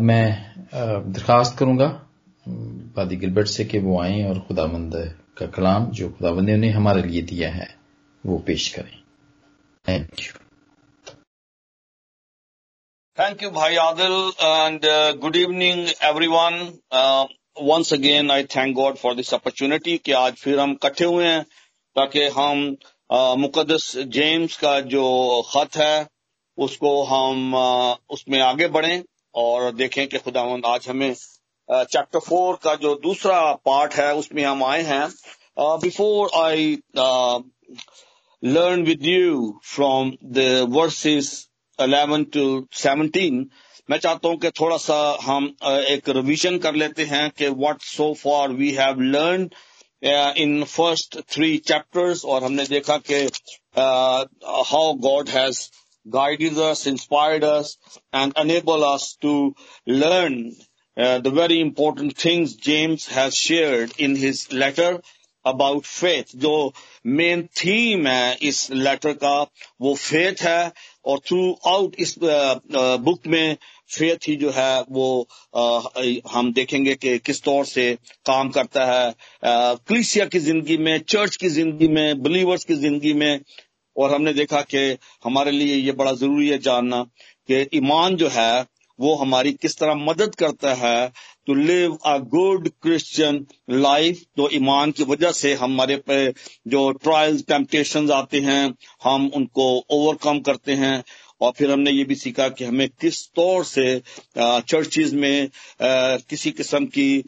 मैं 0.00 0.54
दरखास्त 1.12 1.58
करूँगा। 1.58 1.86
बादी 2.96 3.16
गिलबर्ट 3.16 3.46
से 3.46 3.64
कि 3.64 3.78
वो 3.78 4.00
आए 4.00 4.22
और 4.22 4.38
खुदाबंद 4.38 4.92
का 5.38 5.46
कलाम 5.46 5.86
जो 5.90 6.08
खुदावंद 6.08 6.50
ने 6.50 6.70
हमारे 6.70 7.02
लिए 7.02 7.22
दिया 7.22 7.50
है 7.50 7.78
वो 8.26 8.38
पेश 8.38 8.68
करें। 8.68 9.02
Thank 9.88 10.22
you 10.22 10.32
you, 13.42 13.50
Bhai 13.50 13.74
Adil, 13.74 14.16
and 14.44 14.84
uh, 14.84 15.12
good 15.12 15.36
evening, 15.36 15.78
everyone. 16.10 16.58
Uh, 16.92 17.26
once 17.68 17.92
again, 17.92 18.30
I 18.30 18.46
thank 18.46 18.76
God 18.76 18.98
for 18.98 19.14
this 19.14 19.32
opportunity 19.32 19.98
कि 19.98 20.12
आज 20.12 20.32
फिर 20.32 20.60
हम 20.60 20.70
इकट्ठे 20.70 21.04
हुए 21.04 21.26
हैं 21.26 21.42
ताकि 21.96 22.24
हम 22.24 22.76
मुकदस 23.40 23.96
जेम्स 23.96 24.56
का 24.56 24.80
जो 24.80 25.42
खत 25.42 25.76
है 25.76 26.08
उसको 26.58 27.04
हम 27.04 27.54
उसमें 28.10 28.40
आगे 28.40 28.68
बढ़ें। 28.68 29.02
और 29.34 29.72
देखें 29.72 30.06
कि 30.08 30.18
खुदा 30.18 30.40
आज 30.66 30.88
हमें 30.88 31.14
चैप्टर 31.70 32.18
फोर 32.18 32.58
का 32.62 32.74
जो 32.74 32.94
दूसरा 32.94 33.40
पार्ट 33.52 33.94
है, 33.94 34.14
उसमें 34.14 34.44
हम 34.44 34.64
आए 34.64 34.82
हैं। 34.82 35.08
Before 35.58 36.30
I 36.34 36.78
learn 38.44 38.82
with 38.82 39.04
you 39.04 39.60
from 39.64 40.12
the 40.24 40.66
verses 40.68 41.48
11 41.78 42.24
to 42.32 42.66
17 42.72 43.44
मैं 43.90 43.98
चाहता 43.98 44.28
हूँ 44.28 44.36
कि 44.36 44.50
थोड़ा 44.50 44.76
सा 44.76 45.18
हम 45.22 45.56
एक 45.64 46.08
रिवीजन 46.08 46.58
कर 46.58 46.74
लेते 46.74 47.04
हैं 47.04 47.30
कि 47.30 47.48
what 47.48 47.82
so 47.82 48.14
far 48.14 48.48
we 48.52 48.70
have 48.70 49.00
learn 49.00 49.50
in 50.36 50.64
first 50.64 51.18
three 51.28 51.56
chapters 51.58 52.24
और 52.24 52.44
हमने 52.44 52.64
देखा 52.64 52.98
कि 53.10 53.14
how 54.72 54.92
God 54.92 55.28
has 55.28 55.70
guided 56.10 56.58
us, 56.58 56.86
inspired 56.86 57.44
us, 57.44 57.76
and 58.12 58.32
enable 58.36 58.84
us 58.84 59.16
to 59.22 59.54
learn 59.86 60.52
uh, 60.96 61.18
the 61.18 61.30
very 61.30 61.60
important 61.60 62.16
things 62.16 62.54
James 62.56 63.06
has 63.06 63.34
shared 63.36 63.92
in 63.98 64.16
his 64.16 64.52
letter 64.52 65.00
about 65.44 65.86
faith. 65.86 66.32
जो 66.36 66.72
main 67.06 67.42
theme 67.56 68.06
है 68.06 68.36
इस 68.42 68.70
letter 68.70 69.12
का 69.22 69.36
वो 69.80 69.94
faith 69.94 70.42
है 70.42 70.72
और 71.06 71.18
थ्रू 71.26 71.40
आउट 71.66 71.94
इस 71.98 72.14
book 72.18 73.26
में 73.26 73.56
faith 73.90 74.28
ही 74.28 74.34
जो 74.36 74.50
है 74.50 74.84
वो 74.90 75.08
हम 76.32 76.52
देखेंगे 76.52 76.94
कि 76.94 77.18
किस 77.18 77.42
तौर 77.42 77.64
से 77.66 77.92
काम 78.26 78.48
करता 78.56 78.84
है 78.86 79.14
क्लिसिया 79.44 80.26
की 80.26 80.38
ज़िंदगी 80.38 80.76
में 80.78 80.98
चर्च 81.08 81.36
की 81.36 81.48
ज़िंदगी 81.48 81.88
में 81.88 82.22
बिलीवर्स 82.22 82.64
की 82.64 82.74
ज़िंदगी 82.74 83.12
में 83.12 83.40
और 83.98 84.14
हमने 84.14 84.32
देखा 84.32 84.60
कि 84.74 84.86
हमारे 85.24 85.50
लिए 85.50 85.76
ये 85.76 85.92
बड़ा 85.92 86.12
ज़रूरी 86.14 86.48
है 86.48 86.58
जानना 86.58 87.02
कि 87.48 87.66
ईमान 87.76 88.16
जो 88.16 88.28
है, 88.32 88.66
वो 88.98 89.14
हमारी 89.16 89.52
किस 89.52 89.78
तरह 89.78 89.94
मदद 89.96 90.34
करता 90.34 90.72
है 90.74 91.08
to 91.46 91.54
live 91.54 91.94
a 92.06 92.16
good 92.32 92.68
Christian 92.82 93.44
life 93.70 94.22
तो 94.36 94.48
ईमान 94.54 94.90
की 94.90 95.04
वजह 95.10 95.32
से 95.32 95.52
हमारे 95.54 95.96
पे 96.08 96.16
जो 96.72 96.90
ट्रायल्स 97.04 97.44
टेम्पटेशन 97.48 98.10
आते 98.12 98.40
हैं, 98.40 98.74
हम 99.04 99.30
उनको 99.36 99.68
ओवरकम 99.90 100.40
करते 100.48 100.72
हैं। 100.82 101.02
और 101.40 101.52
फिर 101.56 101.70
हमने 101.70 101.90
ये 101.90 102.04
भी 102.04 102.14
सीखा 102.14 102.48
कि 102.48 102.64
हमें 102.64 102.88
किस 103.00 103.18
तौर 103.36 103.64
से 103.64 104.00
चर्चिज 104.38 105.12
में 105.14 105.48
किसी 105.82 106.50
किस्म 106.50 106.86
की 106.96 107.22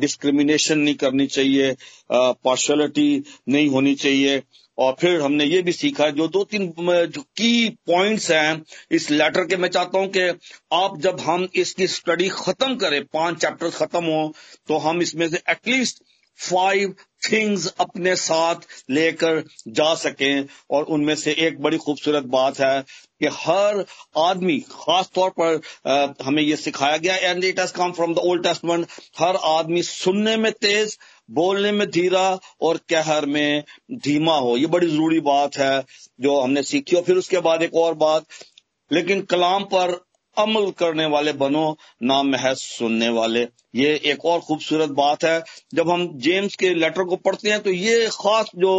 डिस्क्रिमिनेशन 0.00 0.78
नहीं 0.78 0.94
करनी 1.02 1.26
चाहिए 1.26 1.74
पार्शलिटी 2.12 3.22
नहीं 3.48 3.68
होनी 3.70 3.94
चाहिए। 3.94 4.42
और 4.80 4.94
फिर 5.00 5.20
हमने 5.20 5.44
ये 5.44 5.60
भी 5.62 5.72
सीखा 5.72 6.08
जो 6.10 6.28
दो 6.28 6.44
तीन 6.44 6.66
जो 6.86 7.22
की 7.36 7.68
पॉइंट्स 7.86 8.30
हैं 8.30 8.62
इस 8.98 9.10
लेटर 9.10 9.44
के 9.46 9.56
मैं 9.56 9.68
चाहता 9.68 9.98
हूँ 9.98 10.08
कि 10.16 10.28
आप 10.72 10.98
जब 11.00 11.20
हम 11.20 11.48
इसकी 11.54 11.86
स्टडी 11.86 12.28
खत्म 12.28 12.76
करें 12.76 13.04
पाँच 13.12 13.40
चैप्टर 13.42 13.70
खत्म 13.70 14.04
हो 14.04 14.32
तो 14.68 14.78
हम 14.78 15.02
इसमें 15.02 15.28
से 15.28 15.42
एटलीस्ट 15.50 16.02
फाइव 16.38 16.94
थिंग्स 17.22 17.66
अपने 17.80 18.14
साथ 18.16 18.60
लेकर 18.90 19.42
जा 19.68 19.94
सकें। 19.94 20.44
और 20.70 20.84
उनमें 20.94 21.14
से 21.16 21.32
एक 21.46 21.60
बड़ी 21.62 21.78
खूबसूरत 21.78 22.24
बात 22.34 22.60
है 22.60 22.80
कि 23.20 23.28
हर 23.32 23.84
आदमी 24.18 24.58
खास 24.70 25.10
तौर 25.14 25.30
पर 25.40 25.60
आ, 25.86 26.06
हमें 26.24 26.42
ये 26.42 26.56
सिखाया 26.56 26.96
गया 26.96 27.16
and 27.16 27.44
it 27.44 27.60
has 27.60 27.72
come 27.72 27.92
from 27.92 28.14
the 28.14 28.18
Old 28.18 28.42
Testament 28.42 28.86
हर 29.18 29.36
आदमी 29.50 29.82
सुनने 29.82 30.36
में 30.36 30.50
तेज 30.52 30.96
बोलने 31.30 31.72
में 31.72 31.88
धीरा 31.90 32.28
और 32.60 32.76
कहर 32.90 33.26
में 33.26 33.64
धीमा 33.94 34.36
हो। 34.36 34.56
ये 34.56 34.66
बड़ी 34.66 34.86
ज़रूरी 34.86 35.20
बात 35.22 35.56
है 35.56 35.84
जो 36.20 36.40
हमने 36.40 36.62
सीखी। 36.62 36.96
और 36.96 37.02
फिर 37.02 37.16
उसके 37.16 37.38
बाद 37.40 37.62
एक 37.62 37.74
और 37.76 37.94
बात, 37.96 38.24
लेकिन 38.90 39.22
कलाम 39.22 39.64
पर 39.64 40.00
अमल 40.36 40.70
करने 40.70 41.06
वाले 41.06 41.32
बनो, 41.32 41.76
ना 42.02 42.22
महज 42.22 42.56
सुनने 42.56 43.08
वाले। 43.08 43.40
ये 43.74 43.94
एक 44.04 44.24
और 44.24 44.40
खूबसूरत 44.40 44.90
बात 44.90 45.24
है। 45.24 45.42
जब 45.74 45.90
हम 45.90 46.06
जेम्स 46.18 46.54
के 46.56 46.74
लेटर 46.74 47.04
को 47.04 47.16
पढ़ते 47.16 47.50
हैं 47.50 47.60
तो 47.60 47.70
ये 47.70 48.06
खास 48.12 48.50
जो 48.56 48.72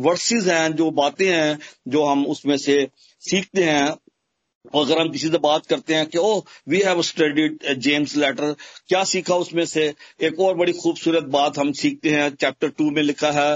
वर्सेस 0.00 0.46
हैं, 0.46 0.72
जो 0.72 0.90
बातें 0.92 1.26
हैं, 1.26 1.58
जो 1.88 2.04
हम 2.04 2.26
उसमें 2.26 2.56
से 2.58 2.86
सीखते 3.22 3.64
हैं 3.64 3.94
अगर 4.66 4.98
हम 4.98 5.08
किसी 5.10 5.28
से 5.28 5.38
बात 5.38 5.66
करते 5.66 5.94
हैं 5.94 6.06
कि 6.06 6.18
ओ 6.18 6.38
we 6.68 6.78
have 6.80 7.02
studied 7.02 7.58
James 7.78 8.16
letter 8.16 8.54
क्या 8.88 9.02
सीखा 9.04 9.34
उसमें 9.36 9.64
से? 9.66 9.92
एक 10.22 10.40
और 10.40 10.54
बड़ी 10.56 10.72
खूबसूरत 10.72 11.24
बात 11.30 11.58
हम 11.58 11.72
सीखते 11.74 12.10
हैं 12.10 12.30
चैप्टर 12.34 12.68
टू 12.68 12.90
में 12.90 13.02
लिखा 13.02 13.30
है, 13.30 13.54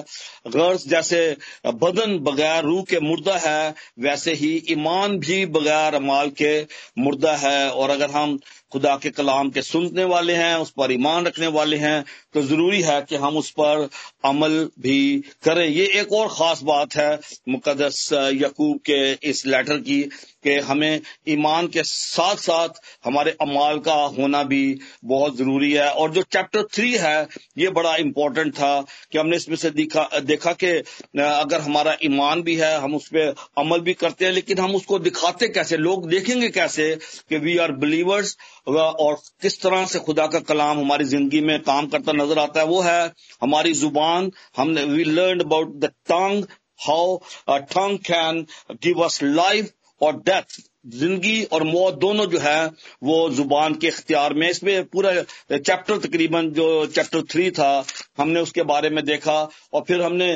गर्ज 0.48 0.86
जैसे 0.88 1.36
बदन 1.66 2.18
बगैर 2.20 2.62
रूह 2.64 2.82
के 2.82 3.00
मुर्दा 3.00 3.36
है, 3.38 3.74
वैसे 4.00 4.32
ही 4.34 4.54
ईमान 4.70 5.18
भी 5.18 5.44
बगैर 5.48 5.94
अमाल 5.94 6.30
के 6.32 6.60
मुर्दा 6.98 7.34
है। 7.36 7.70
और 7.70 7.90
अगर 7.90 8.10
हम 8.10 8.38
खुदा 8.72 8.96
के 9.02 9.10
कलाम 9.10 9.50
के 9.50 9.62
सुनने 9.62 10.04
वाले 10.04 10.34
हैं, 10.34 10.54
उस 10.56 10.70
पर 10.70 10.92
ईमान 10.92 11.26
रखने 11.26 11.46
वाले 11.48 11.76
हैं 11.78 12.04
तो 12.34 12.42
ज़रूरी 12.42 12.80
है 12.82 13.00
कि 13.02 13.16
हम 13.16 13.36
उस 13.36 13.50
पर 13.50 13.88
अमल 14.24 14.58
भी 14.80 15.18
करें। 15.44 15.66
ये 15.66 15.86
एक 16.00 16.12
और 16.12 16.28
खास 16.28 16.62
बात 16.64 16.96
है 16.96 17.18
मुकदस 17.48 18.08
यकूब 18.12 18.78
के 18.90 19.12
इस 19.30 19.46
लेटर 19.46 19.78
की, 19.80 20.02
कि 20.44 20.58
हमें 20.60 20.97
ईमान 21.28 21.66
के 21.68 21.82
साथ 21.84 22.36
साथ 22.38 22.80
हमारे 23.04 23.30
अमाल 23.42 23.78
का 23.80 23.94
होना 24.18 24.42
भी 24.44 24.78
बहुत 25.04 25.36
ज़रूरी 25.36 25.72
है। 25.72 25.90
और 25.90 26.12
जो 26.12 26.22
चैप्टर 26.32 26.62
थ्री 26.74 26.92
है, 26.96 27.26
ये 27.58 27.70
बड़ा 27.70 27.94
इंपॉर्टेंट 27.98 28.52
था 28.54 28.80
कि 29.12 29.18
हमने 29.18 29.36
इसमें 29.36 29.56
से 29.56 29.70
देखा 29.72 30.08
देखा 30.22 30.52
कि 30.54 30.70
अगर 31.18 31.60
हमारा 31.60 31.96
ईमान 32.04 32.42
भी 32.42 32.56
है, 32.56 32.74
हम 32.76 32.94
उस 32.94 33.08
पर 33.08 33.34
अमल 33.58 33.80
भी 33.80 33.94
करते 33.94 34.24
हैं, 34.24 34.32
लेकिन 34.32 34.58
हम 34.58 34.74
उसको 34.74 34.98
दिखाते 35.00 35.48
कैसे? 35.50 35.76
लोग 35.78 36.08
देखेंगे 36.10 36.48
कैसे 36.50 36.94
कि 37.28 37.38
वी 37.38 37.56
आर 37.58 37.72
बिलीवर्स 37.78 38.36
और 38.68 39.14
किस 39.42 39.60
तरह 39.62 39.84
से 39.86 39.98
खुदा 40.00 40.26
का 40.26 40.40
कलाम 40.42 40.78
हमारी 40.78 41.04
ज़िंदगी 41.06 41.40
में 41.40 41.58
काम 41.62 41.86
करता 41.88 42.12
नज़र 42.14 42.38
आता 42.38 42.60
है, 42.60 42.66
वो 42.66 42.80
है 42.82 43.12
हमारी 43.42 43.72
ज़ुबान। 43.74 44.30
हमने 44.56 44.84
we 44.86 45.04
learn 45.06 45.40
about 45.40 45.74
the 45.76 45.92
tongue 46.08 46.44
how 46.80 47.16
tongue 47.50 47.98
can 48.06 48.46
give 48.82 49.00
us 49.04 49.22
life 49.22 49.72
और 50.00 50.16
डेथ 50.20 50.60
ज़िंदगी 50.90 51.42
और 51.44 51.62
मौत 51.64 51.94
दोनों 51.98 52.26
जो 52.26 52.38
है, 52.38 52.66
वो 53.02 53.28
ज़ुबान 53.30 53.74
के 53.74 53.86
इख्तियार 53.86 54.34
में। 54.34 54.48
इसमें 54.50 54.84
पूरा 54.86 55.12
चैप्टर 55.50 55.98
तकरीबन 55.98 56.50
जो 56.52 56.86
चैप्टर 56.88 57.22
थ्री 57.30 57.50
था, 57.50 57.84
हमने 58.18 58.40
उसके 58.40 58.62
बारे 58.64 58.90
में 58.90 59.04
देखा। 59.04 59.38
और 59.72 59.84
फिर 59.88 60.02
हमने 60.02 60.28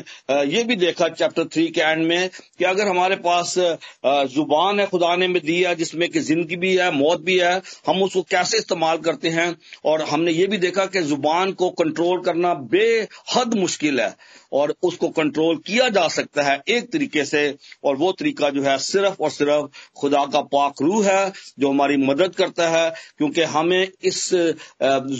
ये 0.46 0.62
भी 0.64 0.76
देखा 0.76 1.08
चैप्टर 1.10 1.44
थ्री 1.44 1.66
के 1.68 1.80
एंड 1.80 2.04
में 2.06 2.28
कि 2.58 2.64
अगर 2.64 2.88
हमारे 2.88 3.16
पास 3.18 3.54
ज़ुबान 3.56 4.80
है, 4.80 4.86
खुदा 4.86 5.14
ने 5.16 5.28
में 5.28 5.40
दी 5.42 5.60
है, 5.62 5.74
जिसमें 5.74 6.08
कि 6.10 6.20
ज़िंदगी 6.20 6.56
भी 6.56 6.76
है, 6.76 6.90
मौत 6.92 7.20
भी 7.22 7.38
है, 7.38 7.54
हम 7.86 8.02
उसको 8.02 8.22
कैसे 8.30 8.58
इस्तेमाल 8.58 8.98
करते 9.00 9.28
हैं? 9.30 9.54
और 9.84 10.02
हमने 10.04 10.32
ये 10.32 10.46
भी 10.46 10.58
देखा 10.58 10.86
कि 10.86 11.02
ज़ुबान 11.04 11.52
को 11.54 11.70
कंट्रोल 11.72 12.20
करना 12.22 12.54
बेहद 12.54 13.54
मुश्किल 13.54 14.00
है। 14.00 14.14
और 14.52 14.74
उसको 14.82 15.08
कंट्रोल 15.10 15.56
किया 15.66 15.88
जा 15.90 16.06
सकता 16.10 16.42
है 16.42 16.60
एक 16.68 16.90
तरीके 16.92 17.24
से। 17.24 17.42
और 17.84 17.96
वो 17.96 18.12
तरीका 18.14 18.50
जो 18.50 18.62
है 18.62 18.76
सिर्फ़ 18.80 19.22
और 19.22 19.30
सिर्फ़ 19.30 19.66
खुदा 20.00 20.24
का 20.26 20.40
पाक 20.48 20.82
रूह 20.82 21.06
है 21.06 21.32
जो 21.58 21.70
हमारी 21.70 21.96
मदद 21.98 22.34
करता 22.34 22.68
है, 22.68 22.90
क्योंकि 23.18 23.42
हमें 23.50 23.88
इस 24.02 24.28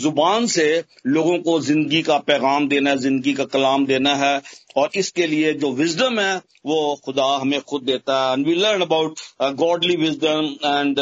ज़ुबान 0.03 0.45
से 0.47 0.83
लोगों 1.07 1.37
को 1.39 1.59
ज़िंदगी 1.61 2.01
का 2.03 2.17
पैगाम 2.19 2.67
देना 2.67 2.89
है, 2.89 2.97
ज़िंदगी 2.99 3.33
का 3.33 3.45
कलाम 3.47 3.85
देना 3.85 4.15
है। 4.17 4.41
और 4.77 4.89
इसके 4.95 5.25
लिए 5.27 5.53
जो 5.55 5.71
विजडम 5.73 6.19
है, 6.19 6.35
वो 6.65 7.01
खुदा 7.05 7.25
हमें 7.35 7.59
खुद 7.61 7.81
देता 7.83 8.15
है। 8.21 8.33
And 8.33 8.45
we 8.47 8.53
learn 8.55 8.81
about 8.81 9.19
godly 9.55 9.95
wisdom 9.95 10.45
and 10.65 10.99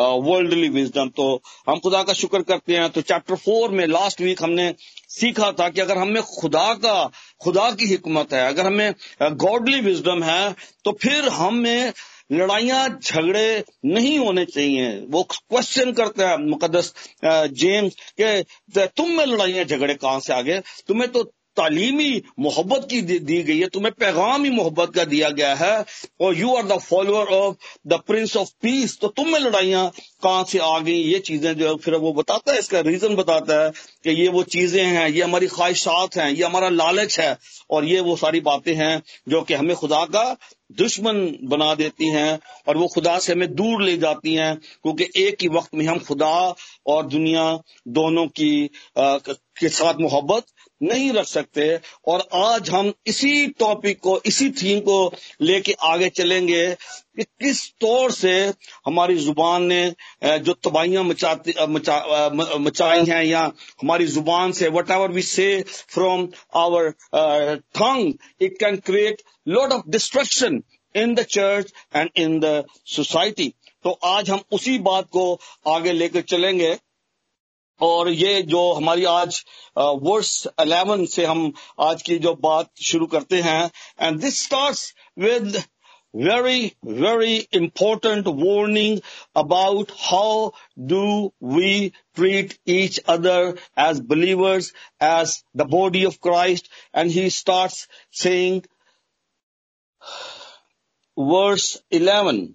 worldly 0.00 0.68
wisdom 0.70 1.08
तो 1.16 1.28
हम 1.68 1.78
खुदा 1.78 2.02
का 2.02 2.12
शुक्र 2.14 2.42
करते 2.42 2.76
हैं। 2.76 2.88
तो 2.90 3.00
चैप्टर 3.02 3.34
फोर 3.36 3.70
में 3.70 3.86
लास्ट 3.86 4.20
वीक 4.20 4.42
हमने 4.42 4.68
सीखा 5.10 5.50
था 5.52 5.68
कि 5.68 5.80
अगर 5.80 5.98
हमें 5.98 6.22
खुदा 6.22 6.72
का, 6.74 7.10
खुदा 7.40 7.70
की 7.72 7.86
हिकमत 7.86 8.32
है, 8.32 8.46
अगर 8.48 8.66
हमें 8.66 8.94
गॉडली 9.22 9.80
विजडम 9.80 10.22
है 10.22 10.54
तो 10.84 10.92
फिर 11.02 11.28
हमें 11.30 11.92
लड़ाइयाँ, 12.32 12.88
झगड़े 13.00 13.64
नहीं 13.86 14.18
होने 14.18 14.44
चाहिए। 14.46 14.88
वो 15.10 15.22
क्वेश्चन 15.24 15.92
करता 15.92 16.28
है 16.28 16.38
मुकदस 16.40 16.92
जेम्स 17.24 17.94
के 18.20 18.86
तुम 18.86 19.10
में 19.10 19.24
लड़ाइयाँ, 19.26 19.64
झगड़े 19.64 19.94
कहाँ 19.96 20.20
से 20.20 20.32
आ 20.32 20.40
गए? 20.42 20.60
तुम्हें 20.88 21.10
तो 21.12 21.22
तालीमी 21.56 22.22
मोहब्बत 22.40 22.86
की 22.90 23.00
दी, 23.02 23.42
गई 23.42 23.58
है 23.58 23.68
तुम्हें 23.68 23.92
पैगाम 23.94 24.44
ही 24.44 24.50
मोहब्बत 24.50 24.94
का 24.94 25.04
दिया 25.06 25.30
गया 25.30 25.54
है। 25.54 25.84
और 26.20 26.36
you 26.38 26.54
are 26.56 26.66
the 26.66 26.78
follower 26.80 27.26
of 27.34 27.56
the 27.86 28.00
Prince 28.06 28.36
of 28.36 28.50
Peace 28.62 28.98
तो 29.00 29.08
तुम 29.10 29.32
में 29.32 29.38
लड़ाइयाँ 29.40 29.90
कहाँ 30.22 30.44
से 30.44 30.58
आ 30.58 30.78
गई? 30.80 30.92
ये 30.94 31.18
चीज़ें 31.20 31.52
जो 31.56 31.68
है 31.68 31.76
फिर 31.76 31.94
वो 31.96 32.12
बताता 32.12 32.52
है 32.52 32.58
इसका 32.58 32.80
रीजन 32.82 33.14
बताता 33.16 33.62
है 33.62 33.70
कि 34.04 34.10
ये 34.12 34.28
वो 34.28 34.42
चीज़ें 34.48 34.84
हैं 34.84 35.08
ये 35.08 35.22
हमारी 35.22 35.46
ख्वाहिशात 35.48 36.16
हैं 36.16 36.30
ये 36.30 36.44
हमारा 36.44 36.68
लालच 36.70 37.18
है। 37.20 37.36
और 37.70 37.84
ये 37.84 38.00
वो 38.00 38.16
सारी 38.16 38.40
बातें 38.42 38.74
हैं 38.74 39.02
जो 39.28 39.42
कि 39.42 39.54
हमें 39.54 39.74
खुदा 39.76 40.04
का 40.06 40.24
दुश्मन 40.78 41.16
बना 41.44 41.74
देती 41.74 42.08
हैं। 42.10 42.38
और 42.68 42.76
वो 42.76 42.86
खुदा 42.86 43.18
से 43.18 43.32
हमें 43.32 43.54
दूर 43.54 43.82
ले 43.82 43.96
जाती 43.96 44.34
हैं 44.34 44.54
क्योंकि 44.56 45.08
एक 45.18 45.42
ही 45.42 45.48
वक्त 45.48 45.74
में 45.74 45.86
हम 45.86 45.98
खुदा 45.98 46.54
और 46.86 47.06
दुनिया 47.06 47.44
दोनों 47.98 48.26
की 48.28 48.70
आ, 48.98 49.16
के 49.58 49.68
साथ 49.68 50.00
मोहब्बत 50.00 50.44
नहीं 50.80 51.12
रख 51.12 51.26
सकते। 51.26 51.68
और 52.08 52.26
आज 52.34 52.70
हम 52.70 52.92
इसी 53.06 53.46
टॉपिक 53.58 53.98
को 54.00 54.20
इसी 54.26 54.48
थीम 54.52 54.80
को 54.88 54.98
लेके 55.42 55.72
आगे 55.84 56.08
चलेंगे 56.18 56.66
कि 57.16 57.22
किस 57.24 57.62
तौर 57.80 58.10
से 58.12 58.34
हमारी 58.86 59.16
ज़ुबान 59.18 59.62
ने 59.72 59.82
जो 60.24 60.52
तबाहियाँ 60.64 61.04
मचाती 61.04 61.54
मचा, 61.68 61.96
मचाई 62.58 63.04
हैं 63.04 63.22
या 63.24 63.44
हमारी 63.82 64.06
ज़ुबान 64.06 64.52
से 64.52 64.68
whatever 64.90 65.10
we 65.12 65.22
say 65.22 65.50
from 65.94 66.28
our 66.64 66.90
tongue 67.14 68.12
it 68.42 68.58
can 68.60 68.76
create 68.86 69.22
lot 69.48 69.72
of 69.72 69.90
destruction 69.90 70.62
in 70.94 71.14
the 71.14 71.22
church 71.30 71.72
and 71.96 72.10
in 72.16 72.38
the 72.40 72.64
society 72.88 73.52
तो 73.86 73.90
आज 74.04 74.30
हम 74.30 74.40
उसी 74.52 74.78
बात 74.86 75.08
को 75.12 75.24
आगे 75.68 75.92
लेकर 75.92 76.20
चलेंगे 76.30 76.76
और 77.80 78.08
ये 78.10 78.40
जो 78.42 78.72
हमारी 78.72 79.04
आज 79.04 79.44
वर्स 79.78 80.46
अलेवन 80.58 81.04
से 81.06 81.24
हम 81.24 81.52
आज 81.80 82.02
की 82.02 82.18
जो 82.18 82.34
बात 82.42 82.70
शुरू 82.82 83.06
करते 83.06 83.40
हैं 83.42 83.70
and 84.00 84.20
this 84.20 84.42
starts 84.44 84.92
with 85.18 85.62
very, 86.14 86.74
very 86.82 87.46
important 87.52 88.26
warning 88.26 89.00
about 89.34 89.90
how 89.90 90.52
do 90.82 91.32
we 91.40 91.92
treat 92.14 92.58
each 92.64 93.00
other 93.06 93.58
as 93.76 94.00
believers, 94.00 94.72
as 94.98 95.42
the 95.54 95.66
body 95.66 96.04
of 96.04 96.20
Christ. 96.20 96.70
And 96.94 97.10
he 97.10 97.28
starts 97.30 97.86
saying, 98.10 98.64
verse 101.16 101.78
11, 101.90 102.54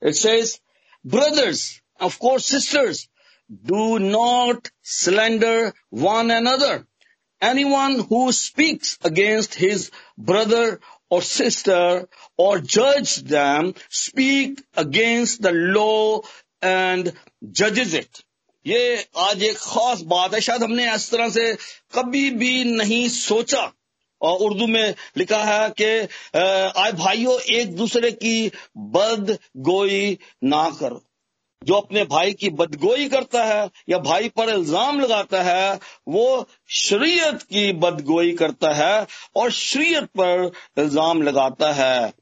it 0.00 0.16
says, 0.16 0.60
brothers, 1.04 1.80
of 2.00 2.18
course 2.18 2.46
sisters, 2.46 3.08
do 3.64 3.98
not 3.98 4.70
slander 4.82 5.72
one 5.90 6.30
another. 6.30 6.86
Anyone 7.40 8.00
who 8.00 8.32
speaks 8.32 8.98
against 9.04 9.54
his 9.54 9.90
brother 10.18 10.80
or 11.10 11.22
sister 11.22 12.08
or 12.36 12.58
judge 12.58 13.16
them 13.16 13.74
speak 13.88 14.62
against 14.74 15.42
the 15.42 15.52
law 15.52 16.22
and 16.62 17.12
judges 17.52 17.94
it. 17.94 18.22
ये 18.66 19.06
आज 19.16 19.42
एक 19.42 19.56
खास 19.56 20.00
बात 20.10 20.34
है 20.34 20.40
शायद 20.40 20.62
हमने 20.62 20.94
इस 20.94 21.10
तरह 21.10 21.28
से 21.30 21.54
कभी 21.94 22.30
भी 22.30 22.64
नहीं 22.64 23.08
सोचा 23.08 23.60
और 23.60 23.72
उर्दू 24.21 24.67
में 24.67 24.93
लिखा 25.17 25.43
है 25.43 25.69
कि 25.71 25.91
आए 26.35 26.91
भाइयों, 26.93 27.39
एक 27.51 27.75
दूसरे 27.75 28.11
की 28.13 28.51
बद 28.77 29.37
गोई 29.59 30.17
ना 30.45 30.69
करो। 30.79 31.01
जो 31.61 31.75
अपने 31.75 32.03
भाई 32.05 32.31
की 32.33 32.49
बदगोई 32.51 33.07
करता 33.09 33.43
है 33.45 33.69
या 33.89 33.97
भाई 33.99 34.29
पर 34.29 34.49
इल्ज़ाम 34.49 34.99
लगाता 34.99 35.41
है, 35.43 35.79
वो 36.07 36.47
शरीयत 36.69 37.41
की 37.43 37.71
बदगोई 37.75 38.31
करता 38.33 38.73
है 38.75 39.07
और 39.35 39.51
शरीयत 39.51 40.03
पर 40.19 40.51
इल्ज़ाम 40.77 41.21
लगाता 41.21 41.71
है। 41.73 42.13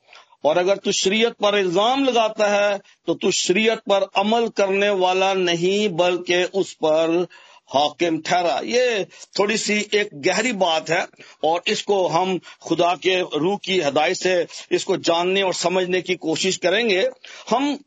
और 0.46 0.57
अगर 0.57 0.78
तू 0.78 0.92
शरीयत 0.94 1.34
पर 1.42 1.57
इल्ज़ाम 1.57 2.04
लगाता 2.06 2.48
है 2.50 2.80
तो 3.07 3.13
तू 3.13 3.31
शरीयत 3.34 3.80
पर 3.90 4.07
अमल 4.18 4.48
करने 4.57 4.90
वाला 4.90 5.34
नहीं, 5.36 5.90
बल्कि 5.92 6.44
उस 6.44 6.74
पर 6.75 7.25
हाकिम 7.69 8.19
ठहरा। 8.21 8.60
ये 8.66 9.04
थोड़ी 9.39 9.57
सी 9.57 9.80
एक 9.94 10.10
गहरी 10.21 10.51
बात 10.62 10.89
है 10.89 11.06
और 11.44 11.62
इसको 11.68 12.07
हम 12.07 12.39
खुदा 12.62 12.94
के 13.04 13.19
रूह 13.38 13.57
की 13.63 13.80
हदायत 13.80 14.18
से 14.18 14.45
इसको 14.71 14.98
जानने 15.00 15.42
और 15.42 15.54
समझने 15.56 16.01
की 16.01 16.16
कोशिश 16.18 16.57
करेंगे। 16.57 17.07
हम 17.50 17.77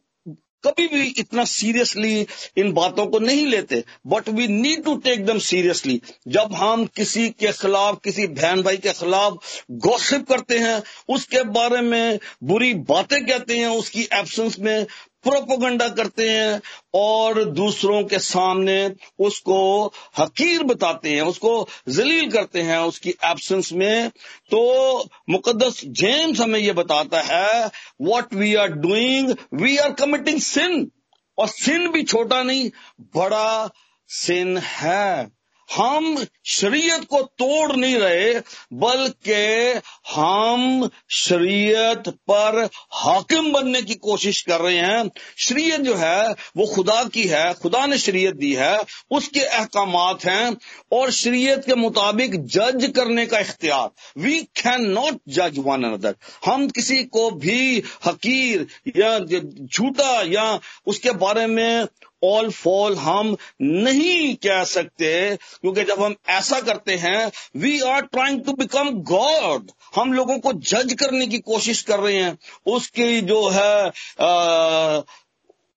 कभी 0.64 0.86
भी 0.88 1.02
इतना 1.18 1.44
सीरियसली 1.44 2.26
इन 2.56 2.70
बातों 2.72 3.06
को 3.06 3.18
नहीं 3.18 3.46
लेते 3.46 3.82
but 4.06 4.28
we 4.28 4.46
need 4.48 4.82
to 4.84 4.94
take 4.96 5.24
them 5.26 5.38
seriously 5.38 6.00
जब 6.28 6.52
हम 6.52 6.84
किसी 6.96 7.28
के 7.30 7.52
खिलाफ, 7.52 7.98
किसी 8.04 8.26
बहन 8.28 8.62
भाई 8.62 8.76
के 8.76 8.92
खिलाफ 8.92 9.64
गौसिप 9.70 10.28
करते 10.28 10.58
हैं, 10.58 10.82
उसके 11.08 11.42
बारे 11.50 11.80
में 11.80 12.18
बुरी 12.42 12.72
बातें 12.74 13.24
कहते 13.26 13.56
हैं, 13.58 13.66
उसकी 13.68 14.08
एब्सेंस 14.12 14.58
में 14.58 14.86
प्रोपोगंडा 15.24 15.88
करते 15.88 16.28
हैं 16.30 16.60
और 16.94 17.44
दूसरों 17.44 18.02
के 18.04 18.18
सामने 18.18 18.94
उसको 19.18 19.86
हकीर 20.18 20.62
बताते 20.62 21.10
हैं, 21.10 21.22
उसको 21.22 21.68
जलील 21.88 22.30
करते 22.30 22.62
हैं 22.62 22.78
उसकी 22.78 23.10
एब्सेंस 23.24 23.72
में। 23.72 24.08
तो 24.50 25.08
मुकदस 25.30 25.80
जेम्स 25.84 26.40
हमें 26.40 26.58
यह 26.60 26.72
बताता 26.72 27.20
है 27.20 27.70
what 28.02 28.34
we 28.34 28.54
are 28.54 28.72
doing 28.78 29.34
we 29.54 29.76
are 29.76 29.92
committing 29.92 30.40
sin 30.40 30.90
और 31.38 31.48
सिन 31.48 31.88
भी 31.88 32.02
छोटा 32.02 32.42
नहीं, 32.42 32.70
बड़ा 33.16 33.70
सिन 34.08 34.58
है। 34.58 35.41
हम 35.76 36.26
शरीयत 36.44 37.04
को 37.04 37.22
तोड़ 37.22 37.76
नहीं 37.76 37.96
रहे, 37.96 38.40
बल्कि 38.72 39.80
हम 40.14 40.90
शरीयत 41.10 42.08
पर 42.08 42.68
हाकिम 42.90 43.52
बनने 43.52 43.82
की 43.82 43.94
कोशिश 43.94 44.42
कर 44.42 44.60
रहे 44.60 44.76
हैं। 44.76 45.10
शरीयत 45.38 45.80
जो 45.80 45.94
है, 45.94 46.32
वो 46.56 46.66
खुदा 46.74 47.04
की 47.04 47.24
है, 47.24 47.54
खुदा 47.54 47.86
ने 47.86 47.98
शरीयत 47.98 48.34
दी 48.34 48.54
है, 48.54 48.82
उसके 49.10 49.40
अहकाम 49.40 49.92
हैं, 50.26 50.56
और 50.92 51.10
शरीयत 51.10 51.64
के 51.66 51.74
मुताबिक 51.74 52.46
जज 52.46 52.92
करने 52.96 53.26
का 53.26 53.38
इख्तियार। 53.38 53.90
वी 54.20 54.42
कैन 54.42 54.82
नॉट 54.82 55.20
जज 55.28 55.54
वन 55.58 55.84
अनदर 55.84 56.14
हम 56.44 56.68
किसी 56.68 57.04
को 57.04 57.30
भी 57.30 57.82
हकीर 58.06 58.66
या 58.96 59.18
झूठा 59.66 60.22
या 60.22 60.60
उसके 60.86 61.10
बारे 61.10 61.46
में 61.46 61.86
ऑल 62.24 62.50
फॉल 62.50 62.96
हम 62.96 63.36
नहीं 63.62 64.34
कह 64.36 64.64
सकते 64.64 65.36
क्योंकि 65.36 65.84
जब 65.84 66.02
हम 66.02 66.14
ऐसा 66.28 66.60
करते 66.60 66.94
हैं 66.96 67.30
we 67.56 67.80
are 67.80 68.02
trying 68.02 68.44
to 68.44 68.52
become 68.52 68.90
God 68.90 69.70
हम 69.96 70.12
लोगों 70.12 70.38
को 70.38 70.52
जज 70.52 70.92
करने 70.92 71.26
की 71.26 71.38
कोशिश 71.38 71.82
कर 71.82 72.00
रहे 72.00 72.22
हैं। 72.22 72.38
उसकी 72.66 73.20
जो 73.20 73.48
है 73.48 73.88
आ, 74.20 75.02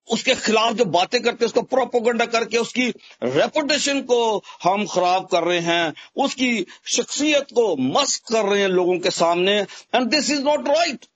उसके 0.08 0.34
खिलाफ 0.34 0.72
जो 0.72 0.84
बातें 0.84 1.20
करते 1.22 1.44
हैं 1.44 1.46
उसको 1.46 1.62
प्रोपोगंडा 1.62 2.24
करके 2.24 2.58
उसकी 2.58 2.88
रेपुटेशन 3.22 4.00
को 4.00 4.18
हम 4.64 4.86
खराब 4.86 5.26
कर 5.26 5.42
रहे 5.42 5.58
हैं। 5.58 5.94
उसकी 6.16 6.66
शख्सियत 6.86 7.46
को 7.54 7.76
मस्क 7.76 8.32
कर 8.32 8.44
रहे 8.44 8.60
हैं 8.60 8.68
लोगों 8.68 8.98
के 8.98 9.10
सामने। 9.10 9.58
And 9.94 10.06
this 10.06 10.30
is 10.30 10.42
not 10.42 10.68
right 10.68 11.06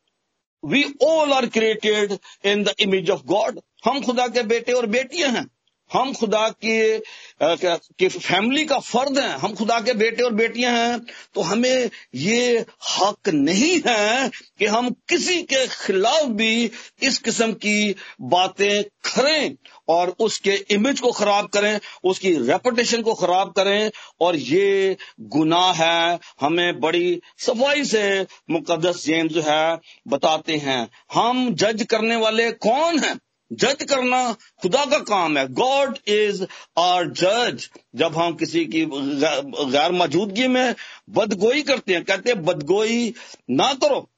we 0.65 0.85
all 1.03 1.33
are 1.33 1.47
created 1.47 2.13
in 2.45 2.65
the 2.65 2.75
image 2.81 3.11
of 3.11 3.23
God 3.27 3.61
हम 3.85 4.01
खुदा 4.01 4.27
के 4.29 4.43
बेटे 4.43 4.73
और 4.73 4.87
बेटियाँ 4.87 5.31
हैं। 5.31 5.47
हम 5.93 6.13
खुदा 6.15 6.49
के, 6.65 6.99
के 7.43 8.09
फैमिली 8.09 8.65
का 8.65 8.79
फर्द 8.79 9.19
हैं। 9.19 9.29
हम 9.29 9.55
खुदा 9.55 9.79
के 9.81 9.93
बेटे 9.95 10.23
और 10.23 10.33
बेटियाँ 10.33 10.73
हैं। 10.73 11.01
तो 11.35 11.41
हमें 11.41 11.91
ये 12.15 12.65
हक 12.91 13.29
नहीं 13.29 13.81
है 13.87 14.31
कि 14.59 14.67
हम 14.67 14.91
किसी 15.09 15.43
के 15.43 15.67
खिलाफ 15.67 16.27
भी 16.33 16.71
इस 17.03 17.19
किस्म 17.19 17.53
की 17.53 17.95
बातें 18.21 18.83
करें 18.83 19.57
और 19.89 20.15
उसके 20.21 20.55
इमेज 20.71 21.01
को 21.01 21.13
खराब 21.13 21.49
करें 21.49 21.79
उसकी 22.05 22.35
रेपुटेशन 22.47 23.03
को 23.03 23.15
खराब 23.15 23.53
करें। 23.53 23.91
और 24.21 24.37
ये 24.37 24.97
गुनाह 25.21 25.73
है। 25.75 26.19
हमें 26.41 26.81
बड़ी 26.81 27.21
सफ़ाई 27.39 27.85
से 27.85 28.27
मुकदस 28.51 29.05
जेम्स 29.07 29.33
जो 29.33 29.43
है 29.43 29.79
बताते 30.09 30.57
हैं 30.57 30.89
हम 31.15 31.55
जज 31.55 31.87
करने 31.91 32.17
वाले 32.17 32.51
कौन 32.53 32.99
हैं? 32.99 33.19
जज 33.53 33.83
करना 33.83 34.21
खुदा 34.63 34.85
का 34.85 34.99
काम 35.05 35.39
है। 35.39 35.47
गॉड 35.49 35.99
इज़ 36.09 36.43
आर 36.79 37.09
जज 37.13 37.69
जब 37.97 38.17
हम 38.17 38.35
किसी 38.35 38.65
की 38.65 38.85
गैर 38.87 39.93
मौजूदगी 39.93 40.47
में 40.49 40.75
बदगोई 41.11 41.63
करते 41.63 41.93
हैं, 41.93 42.05
कहते 42.05 42.31
हैं, 42.31 42.45
बदगोई 42.45 43.15
ना 43.51 43.73
करो। 43.75 44.09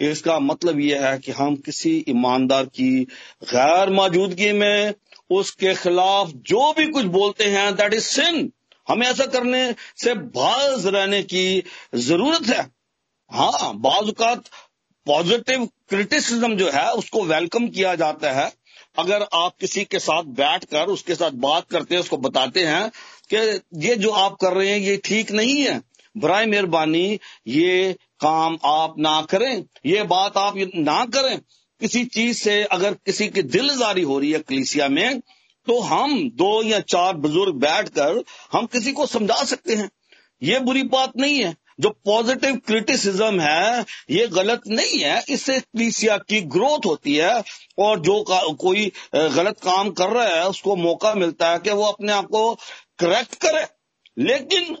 इसका 0.00 0.38
मतलब 0.38 0.80
यह 0.80 1.06
है 1.06 1.18
कि 1.18 1.32
हम 1.32 1.56
किसी 1.56 1.92
ईमानदार 2.08 2.64
की 2.64 2.90
गैर 3.44 3.90
मौजूदगी 3.90 4.52
में 4.52 4.94
उसके 5.30 5.74
खिलाफ 5.74 6.28
जो 6.50 6.72
भी 6.72 6.86
कुछ 6.86 7.04
बोलते 7.16 7.44
हैं 7.44 7.74
दैट 7.74 7.94
इज़ 7.94 8.04
सिन 8.04 8.52
हमें 8.86 9.06
ऐसा 9.06 9.26
करने 9.26 9.74
से 9.96 10.14
बाज 10.14 10.86
रहने 10.86 11.22
की 11.22 11.64
ज़रूरत 11.94 12.46
है। 12.46 12.62
हाँ 13.30 13.72
बाजुकात 13.76 14.44
पॉजिटिव 15.06 15.64
क्रिटिसिज्म 15.88 16.56
जो 16.56 16.70
है, 16.70 16.90
उसको 16.92 17.22
वेलकम 17.24 17.68
किया 17.68 17.94
जाता 17.94 18.32
है। 18.32 18.50
अगर 18.98 19.26
आप 19.34 19.54
किसी 19.60 19.84
के 19.84 19.98
साथ 19.98 20.22
बैठकर 20.36 20.86
उसके 20.86 21.14
साथ 21.14 21.30
बात 21.40 21.68
करते 21.70 21.94
हैं, 21.94 22.02
उसको 22.02 22.16
बताते 22.16 22.64
हैं 22.64 22.90
कि 23.34 23.60
ये 23.88 23.96
जो 23.96 24.10
आप 24.10 24.36
कर 24.40 24.52
रहे 24.52 24.70
हैं, 24.70 24.78
ये 24.78 24.96
ठीक 25.04 25.32
नहीं 25.32 25.60
है। 25.62 25.80
बर 26.16 26.46
मेहरबानी, 26.46 27.18
ये 27.46 27.92
काम 28.20 28.58
आप 28.64 28.94
ना 28.98 29.20
करें, 29.22 29.64
ये 29.86 30.02
बात 30.02 30.36
आप 30.36 30.54
ना 30.76 31.04
करें। 31.06 31.38
किसी 31.80 32.04
चीज़ 32.04 32.38
से 32.38 32.62
अगर 32.64 32.94
किसी 33.06 33.28
की 33.28 33.42
दिल 33.42 33.68
जारी 33.78 34.02
हो 34.02 34.18
रही 34.18 34.32
है 34.32 34.38
कलीसिया 34.38 34.88
में 34.88 35.20
तो 35.66 35.78
हम 35.80 36.18
दो 36.30 36.62
या 36.62 36.78
चार 36.80 37.16
बुज़ुर्ग 37.16 37.54
बैठकर 37.54 38.22
हम 38.52 38.66
किसी 38.66 38.92
को 38.92 39.06
समझा 39.06 39.42
सकते 39.44 39.74
हैं। 39.74 39.90
ये 40.42 40.58
बुरी 40.58 40.82
बात 40.82 41.12
नहीं 41.16 41.42
है। 41.44 41.54
जो 41.80 41.90
पॉजिटिव 42.04 42.56
क्रिटिसिज्म 42.66 43.40
है 43.40 43.84
ये 44.10 44.26
गलत 44.28 44.62
नहीं 44.68 44.98
है। 45.00 45.22
इससे 45.28 45.58
क्लीसिया 45.60 46.16
की 46.28 46.40
ग्रोथ 46.56 46.86
होती 46.86 47.16
है 47.16 47.42
और 47.78 48.00
जो 48.00 48.24
कोई 48.60 48.90
गलत 49.14 49.60
काम 49.64 49.90
कर 49.90 50.10
रहा 50.10 50.26
है 50.34 50.48
उसको 50.48 50.76
मौका 50.76 51.14
मिलता 51.14 51.50
है 51.50 51.58
कि 51.58 51.70
वो 51.70 51.84
अपने 51.84 52.12
आप 52.12 52.26
को 52.26 52.54
करेक्ट 52.98 53.34
करे। 53.34 53.66
लेकिन 54.16 54.76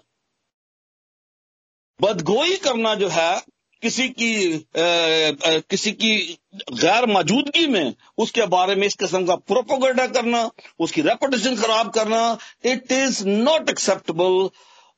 बदगोई 2.00 2.56
करना 2.56 2.94
जो 2.94 3.08
है 3.08 3.40
किसी 3.82 4.08
की 4.08 4.32
आ, 4.54 4.80
आ, 4.80 5.58
किसी 5.70 5.92
की 5.92 6.38
गैर 6.72 7.06
मौजूदगी 7.06 7.66
में 7.66 7.94
उसके 8.18 8.46
बारे 8.46 8.74
में 8.74 8.86
इस 8.86 8.94
किस्म 8.94 9.24
का 9.26 9.36
प्रोपोगेंडा 9.50 10.06
करना 10.06 10.40
उसकी 10.78 11.02
रेपुटेशन 11.02 11.56
खराब 11.56 11.90
करना 11.90 12.22
इट 12.64 12.92
इज़ 12.92 13.26
नॉट 13.28 13.70
एक्सेप्टेबल 13.70 14.48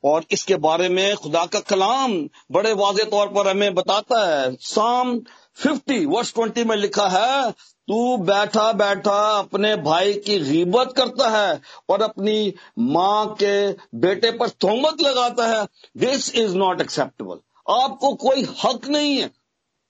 और 0.04 0.25
इसके 0.30 0.57
बारे 0.57 0.88
में 0.88 1.14
खुदा 1.16 1.45
का 1.47 1.61
कलाम 1.61 2.12
बड़े 2.52 2.73
वाजे 2.73 3.04
तौर 3.04 3.28
पर 3.28 3.49
हमें 3.49 3.75
बताता 3.75 4.25
है। 4.26 4.54
साम 4.61 5.19
50 5.57 6.04
वर्ष 6.07 6.33
20 6.33 6.64
में 6.64 6.76
लिखा 6.76 7.09
है, 7.09 7.50
तू 7.50 8.16
बैठा 8.16 8.73
बैठा 8.73 9.19
अपने 9.38 9.75
भाई 9.76 10.12
की 10.14 10.38
गिबत 10.40 10.92
करता 10.97 11.28
है 11.30 11.61
और 11.88 12.02
अपनी 12.02 12.54
माँ 12.78 13.37
के 13.42 13.73
बेटे 13.99 14.30
पर 14.30 14.49
तोहमत 14.49 15.00
लगाता 15.00 15.47
है। 15.47 15.66
दिस 15.97 16.35
इज़ 16.35 16.54
नॉट 16.57 16.80
एक्सेप्टेबल 16.80 17.38
आपको 17.69 18.14
कोई 18.14 18.47
हक 18.64 18.87
नहीं 18.88 19.16
है 19.16 19.30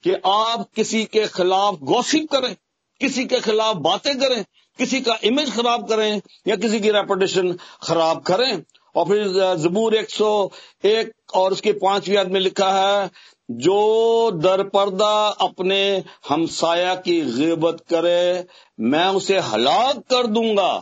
कि 0.04 0.14
आप 0.26 0.68
किसी 0.76 1.04
के 1.04 1.26
खिलाफ 1.26 1.78
गौसिप 1.82 2.30
करें, 2.32 2.54
किसी 3.00 3.24
के 3.24 3.40
खिलाफ 3.40 3.76
बातें 3.76 4.18
करें, 4.18 4.44
किसी 4.78 5.00
का 5.00 5.18
इमेज 5.24 5.54
खराब 5.54 5.88
करें 5.88 6.20
या 6.48 6.56
किसी 6.56 6.80
की 6.80 6.90
रेपुटेशन 6.90 7.52
खराब 7.82 8.22
करें। 8.22 8.62
और 8.94 9.04
फिर 9.08 9.56
जबूर 9.58 9.94
एक 9.94 10.10
सौ 10.10 10.50
एक 10.84 11.12
और 11.34 11.52
उसके 11.52 11.72
पांचवी 11.72 12.16
याद 12.16 12.30
में 12.32 12.40
लिखा 12.40 12.70
है, 12.72 13.10
जो 13.50 14.30
दर 14.34 14.62
पर्दा 14.64 15.14
अपने 15.40 15.82
हमसाया 16.28 16.94
की 16.94 17.20
गिबत 17.20 17.84
करे, 17.90 18.44
मैं 18.80 19.06
उसे 19.08 19.38
हलाक 19.38 20.02
कर 20.10 20.26
दूँगा। 20.26 20.72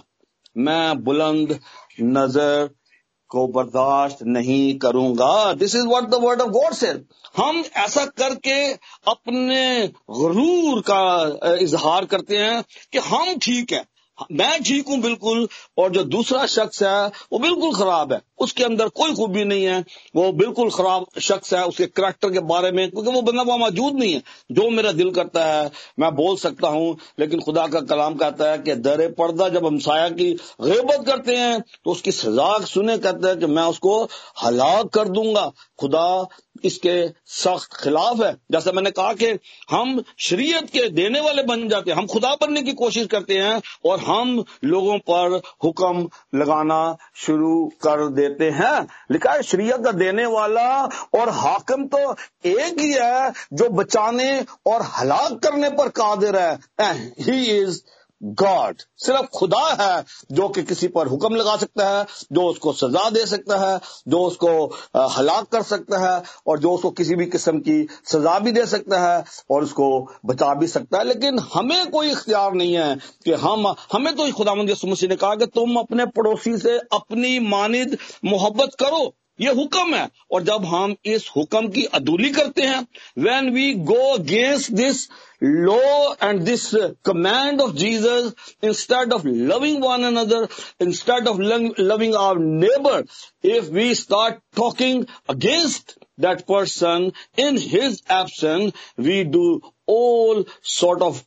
मैं 0.58 1.04
बुलंद 1.04 1.58
नज़र 2.02 2.68
को 3.30 3.46
बर्दाश्त 3.46 4.18
नहीं 4.22 4.78
करूँगा। 4.78 5.52
This 5.52 5.74
is 5.74 5.86
what 5.86 6.04
the 6.04 6.14
word 6.14 6.40
of 6.40 6.50
God 6.50 6.72
से 6.72 6.88
हम 7.36 7.62
ऐसा 7.76 8.04
करके 8.18 8.72
अपने 9.06 9.86
गरूर 10.10 10.80
का 10.90 11.56
इजहार 11.56 12.04
करते 12.04 12.38
हैं 12.38 12.62
कि 12.92 12.98
हम 12.98 13.34
ठीक 13.38 13.72
हैं। 13.72 13.84
मैं 14.32 14.62
ठीक 14.62 14.88
हूँ 14.88 15.00
बिल्कुल, 15.00 15.46
और 15.78 15.90
जो 15.90 16.02
दूसरा 16.04 16.46
शख्स 16.46 16.82
है, 16.82 17.06
वो 17.32 17.38
बिल्कुल 17.38 17.74
खराब 17.74 18.12
है। 18.12 18.20
उसके 18.38 18.64
अंदर 18.64 18.88
कोई 18.90 19.14
खूबी 19.14 19.44
नहीं 19.44 19.64
है, 19.64 19.78
वो 20.16 20.30
बिल्कुल 20.32 20.70
खराब 20.70 21.06
शख्स 21.20 21.52
है 21.54 21.64
उसके 21.64 21.86
करेक्टर 21.88 22.30
के 22.30 22.40
बारे 22.46 22.70
में, 22.72 22.88
क्योंकि 22.90 23.10
वो 23.10 23.22
बंदा 23.22 23.42
वहाँ 23.42 23.58
मौजूद 23.58 23.98
नहीं 23.98 24.12
है। 24.14 24.22
जो 24.52 24.68
मेरा 24.70 24.92
दिल 24.92 25.10
करता 25.10 25.44
है, 25.44 25.70
मैं 26.00 26.14
बोल 26.14 26.36
सकता 26.36 26.68
हूँ, 26.68 26.96
लेकिन 27.20 27.40
खुदा 27.40 27.66
का 27.66 27.80
कलाम 27.82 28.14
कहता 28.14 28.50
है 28.50 28.58
कि 28.58 28.74
दर 28.76 29.06
पर्दा 29.12 29.48
जब 29.48 29.66
हम 29.66 29.78
साया 29.80 30.08
की 30.10 30.30
गेबत 30.62 31.06
करते 31.06 31.36
हैं 31.36 31.60
तो 31.60 31.90
उसकी 31.90 32.12
सजा 32.12 32.58
सुने 32.66 32.98
कहते 32.98 33.28
हैं 33.28 33.38
कि 33.38 33.46
मैं 33.48 33.62
उसको 33.64 34.02
हलाक 34.44 34.88
कर 34.88 35.08
दूँगा। 35.08 35.50
खुदा 35.78 36.26
इसके 36.64 36.92
सख्त 37.32 37.74
खिलाफ 37.74 38.20
है। 38.22 38.32
जैसे 38.52 38.72
मैंने 38.72 38.90
कहा 38.90 39.12
कि 39.14 39.26
हम 39.70 40.02
शरीयत 40.18 40.70
के 40.70 40.88
देने 40.90 41.20
वाले 41.20 41.42
बन 41.42 41.68
जाते 41.68 41.90
हैं, 41.90 41.98
हम 41.98 42.06
खुदा 42.06 42.34
बनने 42.40 42.62
की 42.62 42.72
कोशिश 42.74 43.06
करते 43.06 43.34
हैं, 43.34 43.60
और 43.86 44.00
हम 44.08 44.44
लोगों 44.64 44.98
पर 45.10 45.40
हुक्म 45.64 46.08
लगाना 46.38 46.96
शुरू 47.16 47.66
कर 47.82 48.06
देते 48.08 48.50
हैं। 48.50 48.86
लिखा 49.10 49.32
है, 49.32 49.42
शरीयत 49.42 49.84
का 49.84 49.92
देने 49.92 50.26
वाला 50.26 50.68
और 51.14 51.28
हाकम 51.28 51.86
तो 51.86 51.98
एक 52.44 52.78
ही 52.80 52.92
है 52.92 53.32
जो 53.52 53.68
बचाने 53.70 54.30
और 54.66 54.82
हलाक 54.96 55.38
करने 55.42 55.70
पर 55.70 55.88
कादिर 55.88 56.36
है। 56.36 56.58
ही 57.20 57.44
इज़ 57.58 57.80
गॉड 58.22 58.76
सिर्फ़ 58.96 59.26
खुदा 59.26 59.76
है, 59.80 60.04
जो 60.32 60.48
कि 60.48 60.62
किसी 60.62 60.88
पर 60.88 61.06
हुक्म 61.06 61.34
लगा 61.34 61.56
सकता 61.56 61.98
है, 61.98 62.06
जो 62.32 62.42
उसको 62.42 62.72
सजा 62.72 63.10
दे 63.10 63.26
सकता 63.26 63.56
है, 63.56 63.80
जो 64.08 64.18
उसको 64.18 64.76
हलाक 64.96 65.44
कर 65.44 65.62
सकता 65.62 65.98
है, 65.98 66.22
और 66.46 66.58
जो 66.58 66.72
उसको 66.72 66.90
किसी 66.90 67.14
भी 67.14 67.26
किस्म 67.26 67.58
की 67.58 67.88
सजा 68.04 68.38
भी 68.38 68.52
दे 68.52 68.66
सकता 68.66 69.00
है, 69.00 69.24
और 69.50 69.62
उसको 69.62 70.12
बचा 70.26 70.54
भी 70.54 70.66
सकता 70.66 70.98
है। 70.98 71.04
लेकिन 71.04 71.38
हमें 71.38 71.90
कोई 71.90 72.10
इख्तियार 72.10 72.52
नहीं 72.52 72.74
है 72.74 72.96
कि 73.24 73.32
हम, 73.32 73.74
हमें 73.92 74.16
तो 74.16 74.32
खुदा 74.32 74.54
मसीह 74.54 75.08
ने 75.08 75.16
कहा 75.16 75.34
कि 75.34 75.46
तुम 75.46 75.76
अपने 75.76 76.06
पड़ोसी 76.06 76.58
से 76.58 76.78
अपनी 76.78 77.38
मानिद 77.38 77.98
मोहब्बत 78.24 78.70
करो। 78.80 79.14
ये 79.40 79.52
हुक्म 79.52 79.94
है। 79.94 80.08
और 80.32 80.42
जब 80.42 80.64
हम 80.64 80.94
इस 81.04 81.30
हुक्म 81.36 81.68
की 81.68 81.84
अदूली 81.84 82.30
करते 82.30 82.62
हैं 82.62 82.86
when 83.18 83.50
we 83.50 83.74
go 83.74 84.14
against 84.14 84.72
this 84.72 85.08
law 85.43 86.13
and 86.23 86.41
this 86.45 86.69
command 87.05 87.61
of 87.61 87.73
Jesus 87.75 88.31
instead 88.63 89.13
of 89.13 89.25
loving 89.25 89.83
one 89.83 90.03
another 90.05 90.47
instead 90.81 91.27
of 91.27 91.39
loving 91.39 92.15
our 92.15 92.39
neighbour 92.65 93.03
if 93.55 93.69
we 93.73 93.93
start 93.95 94.39
talking 94.55 95.05
against 95.29 95.95
that 96.17 96.45
person 96.47 97.11
in 97.35 97.57
his 97.57 98.01
absence 98.07 98.73
we 98.97 99.23
do 99.23 99.61
all 99.87 100.45
sort 100.63 101.01
of 101.01 101.23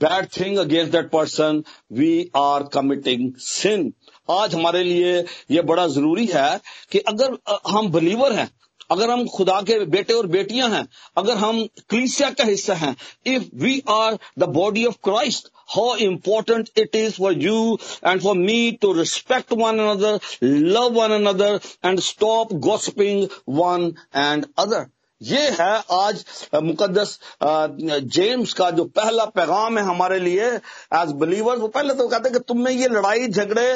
bad 0.00 0.30
thing 0.30 0.58
against 0.58 0.92
that 0.92 1.10
person 1.10 1.64
we 1.90 2.30
are 2.34 2.68
committing 2.68 3.34
sin 3.38 3.92
आज 4.30 4.54
हमारे 4.54 4.82
लिए 4.84 5.18
ये 5.50 5.62
बड़ा 5.62 5.86
जरूरी 5.94 6.26
है 6.26 6.60
कि 6.92 6.98
अगर 7.08 7.36
हम 7.68 7.90
बिलीवर 7.92 8.32
हैं 8.32 8.48
अगर 8.91 9.09
हम 9.11 9.25
खुदा 9.27 9.61
के 9.61 9.79
बेटे 9.85 10.13
और 10.13 10.27
बेटियाँ 10.27 10.69
हैं, 10.69 10.87
अगर 11.17 11.37
हम 11.37 11.63
क्लीसिया 11.89 12.29
का 12.31 12.43
हिस्सा 12.43 12.73
हैं 12.73 12.95
if 13.25 13.43
we 13.63 13.81
are 13.89 14.17
the 14.39 14.43
body 14.43 14.85
of 14.85 14.95
Christ 15.03 15.47
how 15.77 15.95
important 15.95 16.69
it 16.77 16.95
is 16.95 17.13
for 17.13 17.33
you 17.33 17.77
and 18.05 18.21
for 18.21 18.37
me 18.37 18.71
to 18.81 18.93
respect 18.93 19.53
one 19.53 19.79
another 19.79 20.19
love 20.43 21.01
one 21.01 21.11
another 21.11 21.59
and 21.85 21.99
stop 21.99 22.53
gossiping 22.53 23.27
one 23.49 23.93
and 24.15 24.45
other 24.57 24.85
ये 25.21 25.39
है 25.49 25.83
आज 25.91 26.23
मुकदस 26.63 27.19
जेम्स 27.43 28.53
का 28.53 28.69
जो 28.71 28.83
पहला 28.85 29.25
पैगाम 29.25 29.77
है 29.77 29.83
हमारे 29.83 30.19
लिए 30.19 30.45
एज 30.99 31.11
बिलीवर 31.11 31.57
वो 31.57 31.67
पहले 31.67 31.93
तो 31.93 32.07
कहते 32.07 32.29
हैं 32.29 32.37
कि 32.37 32.43
तुम 32.47 32.61
में 32.63 32.71
ये 32.71 32.87
लड़ाई 32.87 33.27
झगड़े 33.27 33.67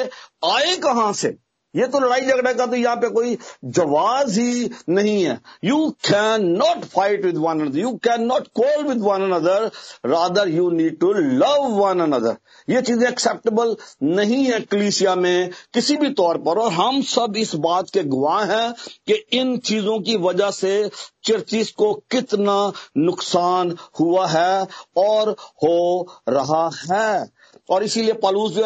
आए 0.44 0.76
कहाँ 0.76 1.12
से? 1.12 1.36
ये 1.74 1.86
तो 1.86 1.98
लड़ाई 2.00 2.20
झगड़े 2.20 2.52
का 2.54 2.66
तो 2.66 2.76
यहाँ 2.76 2.96
पे 2.96 3.08
कोई 3.10 3.36
जवाब 3.66 4.28
ही 4.30 4.70
नहीं 4.88 5.22
है। 5.24 5.38
You 5.64 5.88
can 6.06 6.46
not 6.48 6.84
fight 6.86 7.24
with 7.24 7.38
one 7.38 7.60
another 7.60 7.78
you 7.78 7.92
can 8.04 8.24
not 8.26 8.46
call 8.60 8.84
with 8.88 9.00
one 9.02 9.22
another 9.22 9.70
rather 10.06 10.48
you 10.48 10.70
need 10.70 10.98
to 11.00 11.12
love 11.12 11.66
one 11.76 12.00
another 12.00 12.36
ये 12.68 12.82
चीज़ें 12.82 13.08
एक्सेप्टेबल 13.08 13.76
नहीं 14.04 14.44
है 14.44 14.60
क्लीसिया 14.60 15.14
में 15.16 15.50
किसी 15.74 15.96
भी 15.96 16.10
तौर 16.12 16.38
पर। 16.38 16.58
और 16.58 16.72
हम 16.72 17.00
सब 17.04 17.36
इस 17.36 17.54
बात 17.56 17.90
के 17.90 18.02
गवाह 18.04 18.44
हैं 18.44 18.72
कि 19.06 19.14
इन 19.38 19.56
चीज़ों 19.58 19.98
की 20.00 20.16
वजह 20.18 20.50
से 20.52 20.88
चर्चिस 21.24 21.70
को 21.72 21.92
कितना 22.10 22.56
नुकसान 22.98 23.76
हुआ 24.00 24.26
है 24.28 24.66
और 24.98 25.30
हो 25.64 26.08
रहा 26.28 26.68
है। 26.90 27.33
और 27.68 27.84
इसीलिए 27.84 28.12
पलूस 28.24 28.58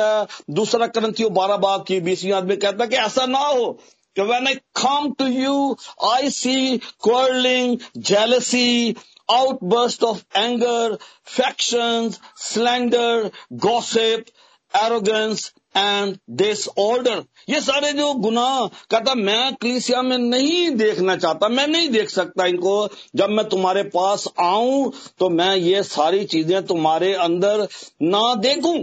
दूसरा 0.59 0.87
करंथियो 0.97 1.29
बारह 1.39 1.57
बाग 1.67 1.85
की 1.87 2.01
बीसवीं 2.09 2.33
आदमी 2.33 2.57
कहता 2.57 2.85
है 2.85 2.89
कि 2.91 2.97
ऐसा 2.97 3.27
ना 3.27 3.39
हो 3.47 3.71
कि 4.17 4.23
when 4.31 4.47
I 4.49 4.55
come 4.83 5.11
to 5.19 5.27
you 5.27 5.77
I 6.13 6.31
see 6.31 6.79
quarrelling 7.05 7.79
jealousy 8.11 8.95
outburst 9.31 10.05
of 10.05 10.23
anger 10.39 10.97
faction 11.37 12.11
slander 12.43 13.31
gossip 13.67 14.25
arrogance 14.73 15.53
and 15.75 16.17
this 16.31 16.67
order 16.79 17.23
ये 17.49 17.61
सारे 17.61 17.93
जो 17.93 18.13
गुनाह 18.17 18.67
कहता 18.91 19.15
मैं 19.15 19.55
क्लीसिया 19.55 20.03
में 20.03 20.17
नहीं 20.19 20.71
देखना 20.71 21.17
चाहता, 21.17 21.49
मैं 21.49 21.67
नहीं 21.67 21.89
देख 21.89 22.11
सकता 22.11 22.47
इनको। 22.47 22.89
जब 23.17 23.31
मैं 23.31 23.49
तुम्हारे 23.49 23.83
पास 23.95 24.29
आऊँ 24.41 24.93
तो 25.19 25.29
मैं 25.31 25.55
ये 25.57 25.83
सारी 25.83 26.25
चीज़ें 26.27 26.65
तुम्हारे 26.67 27.13
अंदर 27.17 27.67
ना 28.03 28.35
देखूँ। 28.37 28.79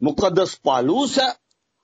मुकदस 0.00 0.54
पालूस 0.64 1.18
है 1.18 1.32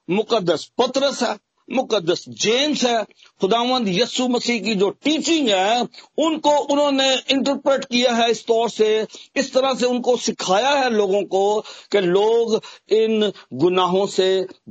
मुकदस 0.07 0.65
पत्रस 0.77 1.21
है। 1.23 1.37
मुकदस 1.71 2.23
जेम्स 2.41 2.83
है 2.85 3.03
खुदावंद 3.41 3.87
यस्सु 3.89 4.27
मसीह 4.27 4.59
की 4.63 4.75
जो 4.75 4.89
टीचिंग 5.03 5.47
है, 5.49 5.81
उनको 6.17 6.51
उन्होंने 6.65 7.13
इंटरप्रेट 7.31 7.85
किया 7.85 8.13
है 8.13 8.29
इस 8.31 8.45
तौर 8.47 8.69
से, 8.69 9.07
इस 9.35 9.53
तरह 9.53 9.73
से 9.73 9.85
उनको 9.85 10.15
सिखाया 10.19 10.69
है 10.71 10.89
लोगों 10.91 11.21
को 11.25 11.43
कि 11.91 11.99
लोग 11.99 12.59
इन 12.91 13.31
गुनाहों 13.53 14.05
से 14.07 14.29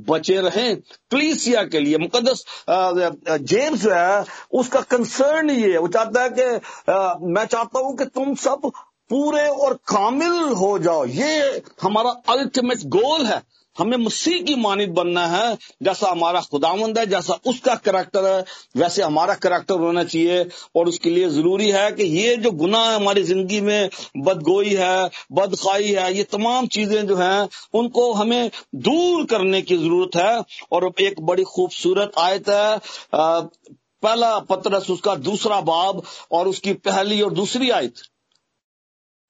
बचे 0.09 0.39
रहें, 0.41 0.75
क्लीसिया 1.11 1.63
के 1.65 1.79
लिए। 1.79 1.97
मुकदस 1.99 2.43
जेम्स 2.69 3.85
है, 3.87 4.23
उसका 4.53 4.81
कंसर्न 4.91 5.49
ये 5.51 5.71
है, 5.71 5.77
वो 5.77 5.87
चाहता 5.89 6.23
है 6.23 6.29
कि 6.31 7.25
मैं 7.27 7.45
चाहता 7.45 7.79
हूँ 7.79 7.95
कि 7.97 8.05
तुम 8.07 8.33
सब 8.37 8.71
पूरे 9.09 9.47
और 9.47 9.73
कामिल 9.87 10.53
हो 10.55 10.77
जाओ। 10.79 11.05
ये 11.05 11.61
हमारा 11.81 12.09
अल्टीमेट 12.29 12.83
गोल 12.89 13.25
है। 13.25 13.41
हमें 13.75 13.97
मसीह 13.97 14.41
की 14.43 14.55
मानित 14.55 14.89
बनना 14.91 15.25
है, 15.27 15.57
जैसा 15.83 16.09
हमारा 16.09 16.41
खुदावंद 16.41 16.97
है, 16.99 17.05
जैसा 17.05 17.37
उसका 17.47 17.75
करेक्टर 17.77 18.25
है, 18.25 18.43
वैसे 18.77 19.01
हमारा 19.03 19.33
करेक्टर 19.35 19.79
होना 19.79 20.03
चाहिए। 20.03 20.45
और 20.75 20.87
उसके 20.87 21.09
लिए 21.09 21.29
ज़रूरी 21.29 21.69
है 21.71 21.91
कि 21.91 22.03
ये 22.03 22.35
जो 22.37 22.51
गुनाह 22.53 22.89
है 22.89 22.95
हमारी 22.95 23.23
ज़िंदगी 23.23 23.61
में, 23.61 23.89
बदगोई 24.19 24.75
है, 24.75 25.09
बदखाई 25.31 25.91
है, 25.91 26.13
ये 26.13 26.23
तमाम 26.31 26.67
चीज़ें 26.69 27.05
जो 27.07 27.15
हैं, 27.15 27.47
उनको 27.73 28.11
हमें 28.13 28.51
दूर 28.77 29.25
करने 29.25 29.61
की 29.61 29.77
ज़रूरत 29.77 30.15
है। 30.15 30.43
और 30.71 30.91
एक 31.01 31.21
बड़ी 31.21 31.43
खूबसूरत 31.45 32.11
आयत 32.19 32.49
है 32.49 32.79
पहला 34.03 34.37
पत्रस, 34.41 34.89
उसका 34.89 35.15
दूसरा 35.17 35.59
बाब 35.63 36.01
और 36.31 36.47
उसकी 36.47 36.73
पहली 36.75 37.21
और 37.21 37.33
दूसरी 37.33 37.69
आयत। 37.71 37.99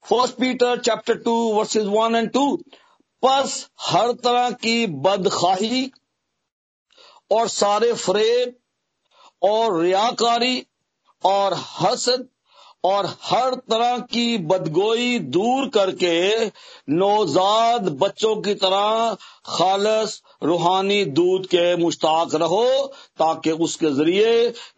First 0.06 0.36
Peter 0.36 0.80
chapter 0.80 1.16
two 1.16 1.34
verses 1.54 1.88
one 1.88 2.16
and 2.16 2.30
two 2.32 2.46
बस 3.24 3.56
हर 3.90 4.12
तरह 4.24 4.50
की 4.66 4.86
बदखाही 5.08 5.92
और 7.32 7.48
सारे 7.50 7.94
फरेब 7.94 8.56
और 9.42 9.80
रियाकारी 9.82 10.66
और 11.24 11.54
हसद 11.80 12.28
और 12.86 13.06
हर 13.24 13.56
तरह 13.72 13.98
की 14.14 14.38
बदगोई 14.52 15.18
दूर 15.36 15.68
करके 15.74 16.46
नौजाद 16.94 17.90
बच्चों 18.02 18.36
की 18.42 18.54
तरह 18.64 19.16
खालस 19.58 20.22
रूहानी 20.44 21.04
दूध 21.20 21.46
के 21.48 21.76
मुश्ताक 21.84 22.36
रहो 22.36 22.66
ताकि 23.20 23.52
उसके 23.68 23.92
ज़रिए 23.96 24.34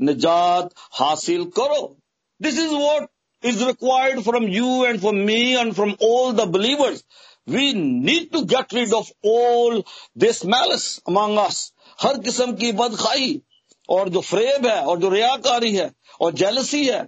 निजात 0.10 0.70
हासिल 1.00 1.46
करो 1.60 1.82
this 2.40 2.60
is 2.60 2.74
what 2.74 3.10
is 3.44 3.62
required 3.62 4.24
from 4.24 4.48
you 4.48 4.86
and 4.86 5.02
from 5.02 5.26
me 5.26 5.56
and 5.62 5.76
from 5.76 5.90
all 6.00 6.32
the 6.34 6.46
believers. 6.48 7.04
We 7.48 7.74
need 7.74 8.32
to 8.32 8.46
get 8.46 8.72
rid 8.72 8.94
of 8.94 9.12
all 9.22 9.84
this 10.16 10.44
malice 10.44 11.02
among 11.08 11.38
us. 11.38 11.72
हर 12.02 12.18
किस्म 12.18 12.54
की 12.54 12.72
बदखाई 12.72 13.42
और 13.90 14.10
जो 14.10 14.22
फ्रेब 14.22 14.66
है 14.66 14.80
और 14.82 15.00
जो 15.00 15.10
रियाकारी 15.10 15.76
है 15.76 15.92
और 16.22 16.34
जेलसी 16.34 16.86
है 16.86 17.08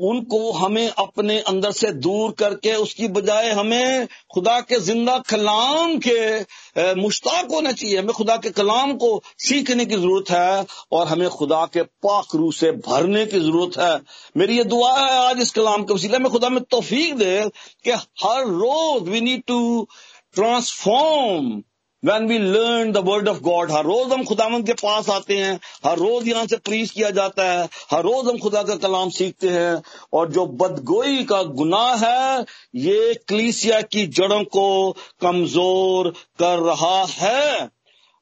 उनको 0.00 0.50
हमें 0.52 0.88
अपने 0.88 1.38
अंदर 1.42 1.72
से 1.72 1.90
दूर 1.92 2.32
करके, 2.38 2.74
उसकी 2.74 3.08
बजाय 3.08 3.50
हमें 3.50 4.06
खुदा 4.34 4.60
के 4.60 4.78
ज़िंदा 4.80 5.18
कलाम 5.28 5.98
के 6.06 6.94
मुश्ताक 6.94 7.50
होना 7.52 7.72
चाहिए। 7.72 7.98
हमें 7.98 8.12
खुदा 8.12 8.36
के 8.36 8.50
कलाम 8.50 8.92
को 8.96 9.10
सीखने 9.38 9.84
की 9.84 9.96
ज़रूरत 9.96 10.30
है 10.30 10.66
और 10.92 11.06
हमें 11.06 11.28
खुदा 11.30 11.64
के 11.72 11.82
पाक 11.82 12.34
रू 12.34 12.50
से 12.52 12.70
भरने 12.86 13.24
की 13.26 13.40
ज़रूरत 13.40 13.78
है। 13.78 14.00
मेरी 14.36 14.56
ये 14.56 14.64
दुआ 14.64 14.92
है 14.98 15.10
आज 15.20 15.40
इस 15.42 15.50
कलाम 15.52 15.84
के 15.84 15.94
वसीले 15.94 16.18
में। 16.18 16.30
खुदा 16.32 16.48
में 16.48 16.62
तोफीक 16.70 17.16
दे 17.16 17.40
कि 17.84 17.90
हर 18.24 18.44
रोज 18.46 19.08
we 19.08 19.20
need 19.20 19.42
to 19.46 19.88
transform 20.34 21.62
when 22.02 22.26
we 22.26 22.38
learn 22.38 22.90
the 22.92 22.96
word 23.06 23.28
of 23.28 23.38
God 23.42 23.70
हर 23.72 23.84
रोज 23.84 24.12
हम 24.12 24.22
खुदामंद 24.24 24.66
के 24.66 24.72
पास 24.72 25.08
आते 25.10 25.36
हैं, 25.36 25.58
हर 25.84 25.98
रोज 25.98 26.28
यहाँ 26.28 26.46
से 26.46 26.56
प्रीच 26.58 26.90
किया 26.90 27.10
जाता 27.10 27.44
है, 27.44 27.68
हर 27.90 28.02
रोज 28.02 28.28
हम 28.28 28.38
खुदा 28.38 28.62
का 28.62 28.74
कलाम 28.76 29.10
सीखते 29.10 29.48
हैं, 29.48 29.82
और 30.12 30.28
जो 30.32 30.44
बदगोई 30.60 31.24
का 31.24 31.42
गुनाह 31.42 32.04
है, 32.04 32.44
ये 32.76 33.14
क्लीसिया 33.28 33.80
की 33.82 34.06
जड़ों 34.08 34.42
को 34.46 34.92
कमज़ोर 35.20 36.10
कर 36.38 36.58
रहा 36.60 37.04
है। 37.10 37.68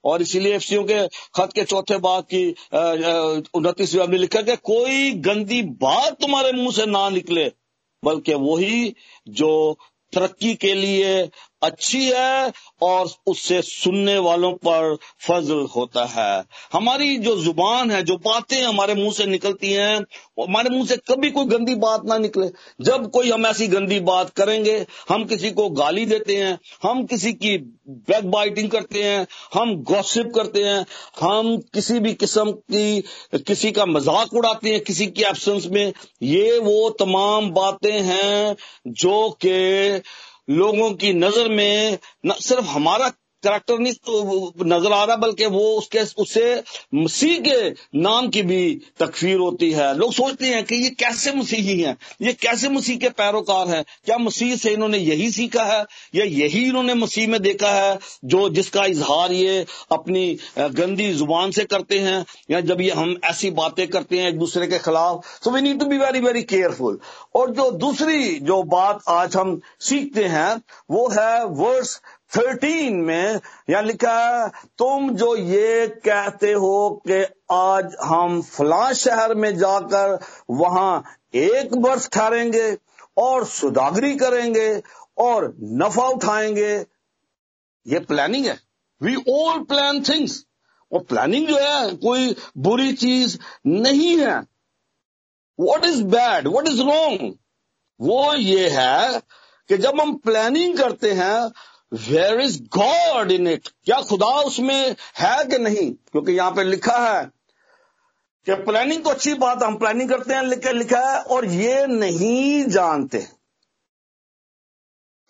और 0.04 0.22
इसीलिए 0.22 0.54
एफसीओ 0.54 0.82
के 0.84 1.06
खत 1.34 1.52
के 1.54 1.64
चौथे 1.64 1.98
भाग 1.98 2.22
की 2.34 2.48
उनतीसवीं 3.54 4.06
में 4.08 4.18
लिखा 4.18 4.40
गया, 4.40 4.54
कोई 4.54 5.10
गंदी 5.20 5.62
बात 5.82 6.20
तुम्हारे 6.20 6.52
मुँह 6.52 6.72
से 6.72 6.86
ना 6.86 7.08
निकले, 7.10 7.44
बल्कि 8.02 8.34
वही 8.34 8.94
जो 9.28 9.78
तरक्की 10.12 10.54
के 10.54 10.72
लिए 10.74 11.28
अच्छी 11.62 12.04
है 12.04 12.52
और 12.82 13.08
उससे 13.26 13.62
सुनने 13.62 14.18
वालों 14.18 14.52
पर 14.52 14.96
फजल 15.20 15.66
होता 15.76 16.04
है। 16.04 16.44
हमारी 16.72 17.16
जो 17.18 17.36
ज़ुबान 17.36 17.90
है, 17.90 18.02
जो 18.02 18.16
बातें 18.16 18.62
हमारे 18.62 18.94
मुँह 18.94 19.12
से 19.12 19.26
निकलती 19.26 19.72
हैं, 19.72 19.96
हमारे 20.40 20.70
मुँह 20.70 20.86
से 20.86 20.96
कभी 20.96 21.30
कोई 21.30 21.44
गंदी 21.44 21.74
बात 21.74 22.04
ना 22.04 22.18
निकले। 22.18 22.46
जब 22.84 23.10
कोई 23.10 23.30
हम 23.30 23.46
ऐसी 23.46 23.68
गंदी 23.68 24.00
बात 24.00 24.30
करेंगे, 24.30 24.86
हम 25.08 25.24
किसी 25.24 25.50
को 25.50 25.68
गाली 25.70 26.06
देते 26.06 26.36
हैं, 26.36 26.58
हम 26.82 27.04
किसी 27.04 27.32
की 27.32 27.56
बैक 27.88 28.30
बाइटिंग 28.30 28.70
करते 28.70 29.02
हैं, 29.02 29.26
हम 29.54 29.76
गॉसिप 29.82 30.32
करते 30.34 30.64
हैं, 30.64 30.86
हम 31.20 31.56
किसी 31.74 31.98
भी 31.98 32.14
किस्म 32.14 32.52
की, 32.52 33.00
किसी 33.34 33.72
का 33.72 33.86
मज़ाक 33.86 34.34
उड़ाते 34.34 34.70
हैं, 34.70 34.80
किसी 34.80 35.06
की 35.06 35.22
एब्सेंस 35.22 35.66
में, 35.66 35.92
ये 36.22 36.58
वो 36.58 36.90
तमाम 36.90 37.50
बातें 37.50 38.00
हैं 38.00 38.56
जो 38.88 39.38
कि 39.44 40.02
लोगों 40.48 40.92
की 40.94 41.12
नज़र 41.12 41.48
में 41.48 41.98
न 42.26 42.34
सिर्फ़ 42.40 42.66
हमारा 42.66 43.08
करेक्टर 43.46 43.78
नहीं 43.78 43.92
तो 44.06 44.64
नज़र 44.66 44.92
आ 44.92 45.04
रहा 45.04 45.16
बल्कि 45.16 45.46
वो 45.48 45.64
उसके, 45.78 46.00
उससे 46.22 46.62
मसीह 46.94 47.38
के 47.40 47.70
नाम 47.98 48.28
की 48.28 48.42
भी 48.42 48.62
तकफीर 49.00 49.38
होती 49.38 49.70
है। 49.72 49.94
लोग 49.96 50.12
सोचते 50.12 50.46
हैं 50.46 50.64
कि 50.64 50.76
ये 50.76 50.90
कैसे 50.98 51.32
मसीही 51.32 51.80
हैं? 51.80 51.96
ये 52.22 52.32
कैसे 52.34 52.68
मसीह 52.68 52.96
के 52.96 53.08
पैरोकार 53.16 53.68
हैं? 53.68 53.84
क्या 54.04 54.18
मसीह 54.18 54.56
से 54.56 54.70
इन्होंने 54.72 54.98
यही 54.98 55.30
सीखा 55.32 55.64
है? 55.64 55.84
या 56.14 56.24
यही 56.24 56.64
इन्होंने 56.66 56.94
मसीह 56.96 57.28
में 57.28 57.40
देखा 57.42 57.70
है, 57.72 57.98
जो 58.24 58.48
जिसका 58.50 58.84
इजहार 58.86 59.32
ये 59.32 59.64
अपनी 59.92 60.26
गंदी 60.58 61.12
ज़ुबान 61.12 61.50
से 61.50 61.64
करते 61.66 61.98
हैं, 61.98 62.24
या 62.50 62.60
जब 62.62 62.80
ये 62.80 62.90
हम 62.92 63.16
ऐसी 63.24 63.50
बातें 63.52 63.86
करते 63.88 64.18
हैं 64.18 64.28
एक 64.28 64.38
दूसरे 64.38 64.66
के 64.66 64.78
खिलाफ? 64.78 65.24
So 65.44 65.50
we 65.50 65.60
need 65.60 65.80
to 65.80 65.86
be 65.86 65.98
very 65.98 66.20
very 66.20 66.42
careful 66.44 66.98
और 67.34 67.50
जो 67.50 67.70
दूसरी 67.78 68.34
जो 68.40 68.62
बात 68.64 69.00
आज 69.08 69.36
हम 69.36 69.60
सीखते 69.80 70.24
हैं, 70.26 70.60
वो 70.90 71.08
है 71.08 71.44
वर्स 71.46 72.00
थर्टीन 72.32 72.96
में 72.96 73.40
यहाँ 73.70 73.82
लिखा 73.82 74.48
तुम 74.78 75.10
जो 75.10 75.36
ये 75.36 75.86
कहते 75.88 76.52
हो 76.52 77.02
कि 77.08 77.22
आज 77.52 77.96
हम 78.04 78.42
फला 78.42 78.92
शहर 78.92 79.34
में 79.34 79.56
जाकर 79.56 80.18
वहाँ 80.50 81.04
एक 81.34 81.70
वर्ष 81.74 82.08
ठहरेंगे 82.08 82.76
और 83.16 83.46
सुदागरी 83.46 84.14
करेंगे 84.16 84.82
और 85.18 85.56
नफा 85.60 86.06
उठाएँगे, 86.08 86.86
ये 87.86 87.98
प्लानिंग 87.98 88.46
है। 88.46 88.58
वी 89.02 89.14
ऑल 89.16 89.62
प्लान 89.64 90.02
थिंग्स 90.02 90.44
और 90.92 91.00
प्लानिंग 91.00 91.46
जो 91.48 91.56
है, 91.56 91.96
कोई 91.96 92.36
बुरी 92.58 92.92
चीज़ 92.92 93.38
नहीं 93.66 94.16
है। 94.18 94.36
What 95.60 95.84
is 95.84 96.04
bad 96.04 96.48
what 96.48 96.68
is 96.68 96.82
wrong 96.82 97.34
वो 98.00 98.34
ये 98.34 98.68
है 98.68 99.22
कि 99.68 99.76
जब 99.76 100.00
हम 100.00 100.14
प्लानिंग 100.14 100.78
करते 100.78 101.12
हैं 101.12 101.50
where 101.92 102.40
is 102.40 102.62
God 102.62 103.30
in 103.30 103.46
it 103.46 103.68
क्या 103.84 104.00
खुदा 104.00 104.26
उसमें 104.26 104.96
है 105.18 105.44
कि 105.44 105.58
नहीं? 105.58 105.92
क्योंकि 105.92 106.32
यहाँ 106.32 106.50
पे 106.50 106.64
लिखा 106.64 106.96
है 106.98 107.24
कि 108.46 108.54
प्लानिंग 108.54 109.04
तो 109.04 109.10
अच्छी 109.10 109.34
बात 109.34 109.62
हम 109.62 109.76
प्लानिंग 109.76 110.10
करते 110.10 110.34
हैं, 110.34 110.42
लिखा 110.42 110.70
लिखा 110.70 111.12
है 111.12 111.22
और 111.22 111.44
ये 111.44 111.86
नहीं 111.86 112.64
जानते। 112.64 113.18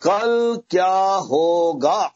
कल 0.03 0.63
क्या 0.71 0.95
होगा? 1.31 2.13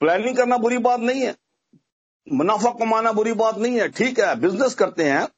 प्लानिंग 0.00 0.36
करना 0.36 0.56
बुरी 0.56 0.78
बात 0.78 1.00
नहीं 1.00 1.22
है। 1.22 1.36
मुनाफा 2.32 2.70
कमाना 2.70 3.12
बुरी 3.12 3.32
बात 3.32 3.58
नहीं 3.58 3.80
है। 3.80 3.88
ठीक 3.88 4.20
है 4.20 4.34
बिज़नेस 4.36 4.74
करते 4.74 5.04
हैं। 5.04 5.28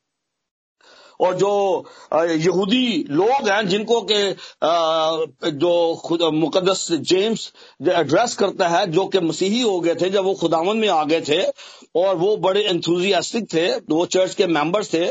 और 1.20 1.34
जो 1.36 1.52
यहूदी 2.14 3.04
लोग 3.10 3.48
हैं 3.48 3.66
जिनको 3.68 4.00
के 4.10 4.22
जो 5.50 6.30
मुकदस 6.32 6.86
जेम्स 6.92 7.52
एड्रेस 7.88 8.34
करता 8.34 8.68
है 8.68 8.86
जो 8.90 9.06
कि 9.06 9.20
मसीही 9.20 9.60
हो 9.60 9.78
गए 9.80 9.94
थे 9.94 10.10
जब 10.10 10.24
वो 10.24 10.34
खुदावन 10.34 10.76
में 10.76 10.88
आ 10.88 11.02
गए 11.04 11.20
थे 11.20 11.42
और 11.96 12.16
वो 12.16 12.36
बड़े 12.36 12.62
एंथुजियास्टिक 12.62 13.46
थे 13.54 13.66
वो 13.90 14.04
चर्च 14.06 14.34
के 14.34 14.46
मेंबर्स 14.46 14.92
थे 14.94 15.06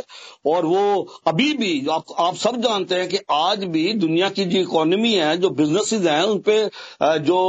और 0.45 0.65
वो 0.65 1.07
अभी 1.27 1.51
भी 1.53 1.87
आप, 1.91 2.05
आप 2.19 2.35
सब 2.35 2.61
जानते 2.61 2.95
हैं 2.95 3.07
कि 3.09 3.19
आज 3.31 3.63
भी 3.65 3.93
दुनिया 3.93 4.29
की 4.29 4.45
जो 4.45 4.59
इकोनॉमी 4.59 5.13
है 5.13 5.35
जो 5.37 5.49
बिजनेसेस 5.49 6.01
हैं 6.01 6.23
उन 6.23 6.39
पे 6.39 6.57
जो 7.03 7.39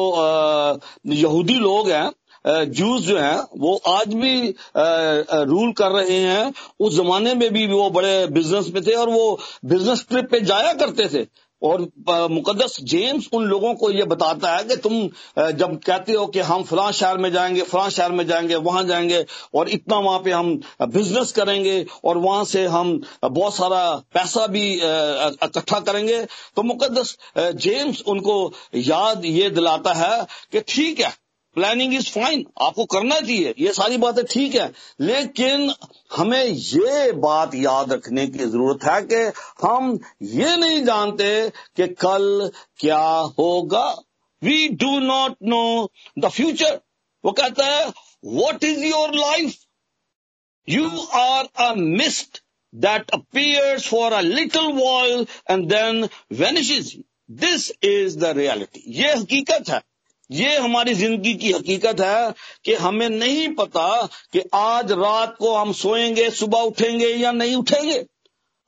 यहूदी 1.07 1.55
लोग 1.59 1.91
हैं 1.91 2.11
जूस 2.45 3.03
जो 3.03 3.19
हैं, 3.19 3.39
वो 3.59 3.77
आज 3.89 4.15
भी 4.15 4.55
रूल 4.77 5.73
कर 5.73 5.91
रहे 5.93 6.19
हैं। 6.19 6.53
उस 6.81 6.97
जमाने 6.97 7.35
में 7.35 7.53
भी 7.53 7.67
वो 7.67 7.89
बड़े 7.91 8.27
बिज़नेस 8.29 8.71
में 8.75 8.83
थे 8.87 8.95
और 8.95 9.09
वो 9.11 9.39
बिज़नेस 9.65 10.05
ट्रिप 10.11 10.31
पे 10.31 10.41
जाया 10.43 10.73
करते 10.75 11.09
थे। 11.09 11.27
और 11.63 11.81
मुकदस 12.31 12.77
जेम्स 12.83 13.29
उन 13.33 13.45
लोगों 13.45 13.73
को 13.75 13.91
ये 13.91 14.05
बताता 14.05 14.55
है 14.57 14.65
कि 14.65 14.77
तुम 14.77 14.95
जब 15.53 15.79
कहते 15.87 16.13
हो 16.13 16.27
कि 16.27 16.41
हम 16.41 16.63
फलां 16.63 16.91
शहर 16.93 17.19
में 17.19 17.31
जाएँगे, 17.33 17.63
फलां 17.63 17.91
शहर 17.91 18.13
में 18.13 18.27
जाएँगे, 18.27 18.55
वहाँ 18.57 18.83
जाएँगे 18.85 19.25
और 19.55 19.69
इतना 19.69 19.99
वहाँ 19.99 20.19
पे 20.19 20.31
हम 20.31 20.55
बिज़नेस 20.83 21.33
करेंगे 21.33 21.85
और 22.05 22.19
वहाँ 22.19 22.45
से 22.45 22.67
हम 22.67 23.01
बहुत 23.25 23.55
सारा 23.55 23.85
पैसा 24.15 24.47
भी 24.47 24.69
इकट्ठा 24.75 25.81
करेंगे। 25.81 26.23
तो 26.57 26.63
मुकदस 26.63 27.17
जेम्स 27.39 28.03
उनको 28.07 28.53
याद 28.75 29.25
ये 29.25 29.51
दिलाता 29.51 29.93
है 29.95 30.27
कि 30.53 30.61
ठीक 30.69 31.01
है 31.01 31.13
प्लानिंग 31.57 31.95
इज़ 31.95 32.11
फाइन 32.11 32.45
आपको 32.63 32.85
करना 32.85 33.19
चाहिए। 33.21 33.55
ये 33.59 33.73
सारी 33.73 33.97
बातें 33.97 34.25
ठीक 34.25 34.55
है। 34.55 34.71
लेकिन 35.01 35.73
हमें 36.17 36.45
ये 36.45 37.11
बात 37.23 37.55
याद 37.55 37.93
रखने 37.93 38.27
की 38.27 38.39
ज़रूरत 38.39 38.85
है 38.85 39.01
कि 39.03 39.21
हम 39.67 39.99
ये 40.23 40.57
नहीं 40.57 40.85
जानते 40.85 41.29
कि 41.77 41.87
कल 42.01 42.51
क्या 42.79 43.03
होगा। 43.39 43.85
We 44.43 44.69
do 44.69 44.99
not 45.01 45.37
know 45.45 45.91
the 46.19 46.29
future 46.29 46.81
वो 47.25 47.33
कहता 47.33 47.67
है 47.67 47.93
what 48.25 48.65
is 48.65 48.85
your 48.85 49.15
life 49.15 49.55
you 50.69 50.89
are 51.15 51.49
a 51.61 51.73
mist 51.77 52.43
that 52.73 53.11
appears 53.11 53.87
for 53.89 54.13
a 54.13 54.21
little 54.21 54.73
while 54.75 55.27
and 55.51 55.69
then 55.69 56.09
vanishes 56.39 56.97
this 57.41 57.71
is 57.85 58.19
the 58.19 58.37
reality 58.37 58.85
ये 59.01 59.13
हकीकत 59.13 59.71
है। 59.71 59.81
ये 60.33 60.57
हमारी 60.57 60.95
ज़िंदगी 60.95 61.35
की 61.35 61.53
हकीकत 61.53 62.01
है 62.01 62.35
कि 62.65 62.75
हमें 62.75 63.09
नहीं 63.09 63.49
पता 63.49 64.09
कि 64.33 64.43
आज 64.55 64.93
रात 64.93 65.37
को 65.39 65.55
हम 65.55 65.73
सोएँगे, 65.73 66.31
सुबह 66.31 66.59
उठेंगे 66.59 67.07
या 67.07 67.33
नहीं 67.33 67.57
उठेंगे। 67.57 68.07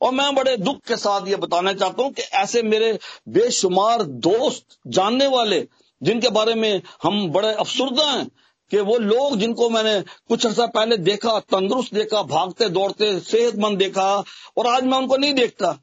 और 0.00 0.12
मैं 0.12 0.35
बड़े 0.35 0.57
दुख 0.57 0.77
के 0.77 0.96
साथ 0.96 1.29
ये 1.29 1.37
बताना 1.37 1.72
चाहता 1.72 2.03
हूँ 2.03 2.12
कि 2.12 2.22
ऐसे 2.22 2.62
मेरे 2.62 2.98
बेशुमार 3.29 4.03
दोस्त, 4.03 4.64
जानने 4.87 5.27
वाले, 5.27 5.66
जिनके 6.03 6.29
बारे 6.29 6.55
में 6.55 6.83
हम 7.03 7.29
बड़े 7.29 7.53
अफसुरदा 7.53 8.11
हैं, 8.11 8.31
कि 8.70 8.81
वो 8.81 8.98
लोग 8.98 9.38
जिनको 9.38 9.70
मैंने 9.70 10.00
कुछ 10.00 10.46
अर्सा 10.46 10.66
पहले 10.66 10.96
देखा, 10.96 11.40
तंदुरुस्त 11.40 11.94
देखा, 11.94 12.22
भागते, 12.22 12.68
दौड़ते, 12.68 13.20
सेहतमंद 13.20 13.79
देखा, 13.79 14.24
और 14.57 14.66
आज 14.66 14.85
मैं 14.85 14.98
उनको 14.98 15.16
नहीं 15.16 15.35
देखता, 15.35 15.79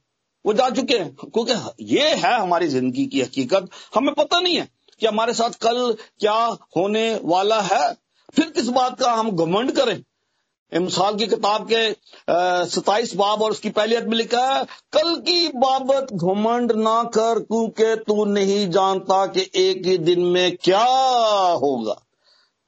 वो 0.46 0.54
जा 0.54 0.70
चुके 0.70 0.98
हैं। 0.98 1.16
क्योंकि 1.16 1.54
ये 1.96 2.10
है 2.16 2.40
हमारी 2.40 2.68
ज़िंदगी 2.68 3.06
की 3.06 3.22
हकीकत, 3.22 3.70
हमें 3.96 4.14
पता 4.14 4.40
नहीं 4.40 4.56
है। 4.56 4.81
कि 5.02 5.08
हमारे 5.08 5.34
साथ 5.34 5.58
कल 5.62 5.96
क्या 6.20 6.34
होने 6.78 7.20
वाला 7.24 7.60
है? 7.62 7.94
फिर 8.34 8.50
किस 8.50 8.68
बात 8.70 9.00
का 9.00 9.12
हम 9.12 9.32
घमंड 9.32 9.72
करें? 9.72 10.02
मिसाल 10.72 11.16
की 11.16 11.26
किताब 11.28 11.68
के 11.72 11.90
सताइस 12.70 13.16
बाब 13.16 13.42
और 13.42 13.52
उसकी 13.52 13.70
पहली 13.70 13.98
में 13.98 14.18
लिखा 14.18 14.46
है, 14.48 14.64
कल 14.94 15.16
की 15.20 15.48
बाबत 15.56 16.14
घमंड 16.14 16.72
ना 16.74 17.04
कर, 17.16 17.40
क्योंकि 17.40 17.96
तू 18.04 18.26
नहीं 18.26 18.70
जानता 18.70 19.26
कि 19.28 19.50
एक 19.56 19.86
ही 19.86 19.98
दिन 20.00 20.22
में 20.26 20.58
क्या 20.58 20.86
होगा। 21.56 21.96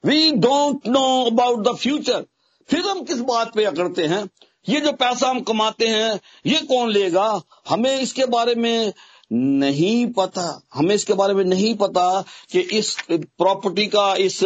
We 0.04 0.30
don't 0.32 0.86
know 0.88 1.04
about 1.24 1.68
the 1.68 1.76
future 1.76 2.24
फिर 2.68 2.80
हम 2.80 3.02
किस 3.04 3.20
बात 3.22 3.54
पे 3.54 3.64
अकड़ते 3.64 4.06
हैं? 4.06 4.28
ये 4.68 4.80
जो 4.80 4.92
पैसा 4.92 5.28
हम 5.28 5.40
कमाते 5.42 5.86
हैं, 5.86 6.20
ये 6.46 6.60
कौन 6.60 6.90
लेगा? 6.90 7.40
हमें 7.68 8.00
इसके 8.00 8.24
बारे 8.26 8.54
में 8.54 8.92
नहीं 9.32 10.06
पता, 10.06 10.62
हमें 10.74 10.94
इसके 10.94 11.14
बारे 11.14 11.34
में 11.34 11.44
नहीं 11.44 11.74
पता 11.74 12.24
कि 12.52 12.60
इस 12.60 12.96
प्रॉपर्टी 13.12 13.86
का, 13.86 14.14
इस 14.14 14.42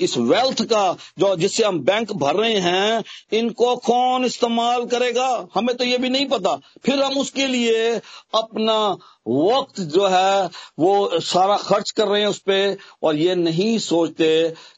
इस 0.00 0.14
वेल्थ 0.18 0.62
का 0.64 0.96
जो, 1.18 1.36
जिससे 1.36 1.64
हम 1.64 1.80
बैंक 1.80 2.12
भर 2.12 2.34
रहे 2.34 2.58
हैं, 2.58 3.04
इनको 3.32 3.76
कौन 3.76 4.24
इस्तेमाल 4.24 4.84
करेगा? 4.86 5.48
हमें 5.54 5.76
तो 5.76 5.84
ये 5.84 5.98
भी 5.98 6.08
नहीं 6.08 6.26
पता। 6.26 6.60
फिर 6.84 7.02
हम 7.02 7.18
उसके 7.18 7.46
लिए 7.46 8.00
अपना 8.34 8.96
वक्त 9.26 9.80
जो 9.80 10.06
है, 10.06 10.46
वो 10.78 11.20
सारा 11.20 11.56
खर्च 11.56 11.90
कर 11.90 12.06
रहे 12.08 12.20
हैं 12.20 12.28
उस 12.28 12.38
पर 12.38 12.76
और 13.02 13.16
ये 13.16 13.34
नहीं 13.34 13.78
सोचते 13.78 14.30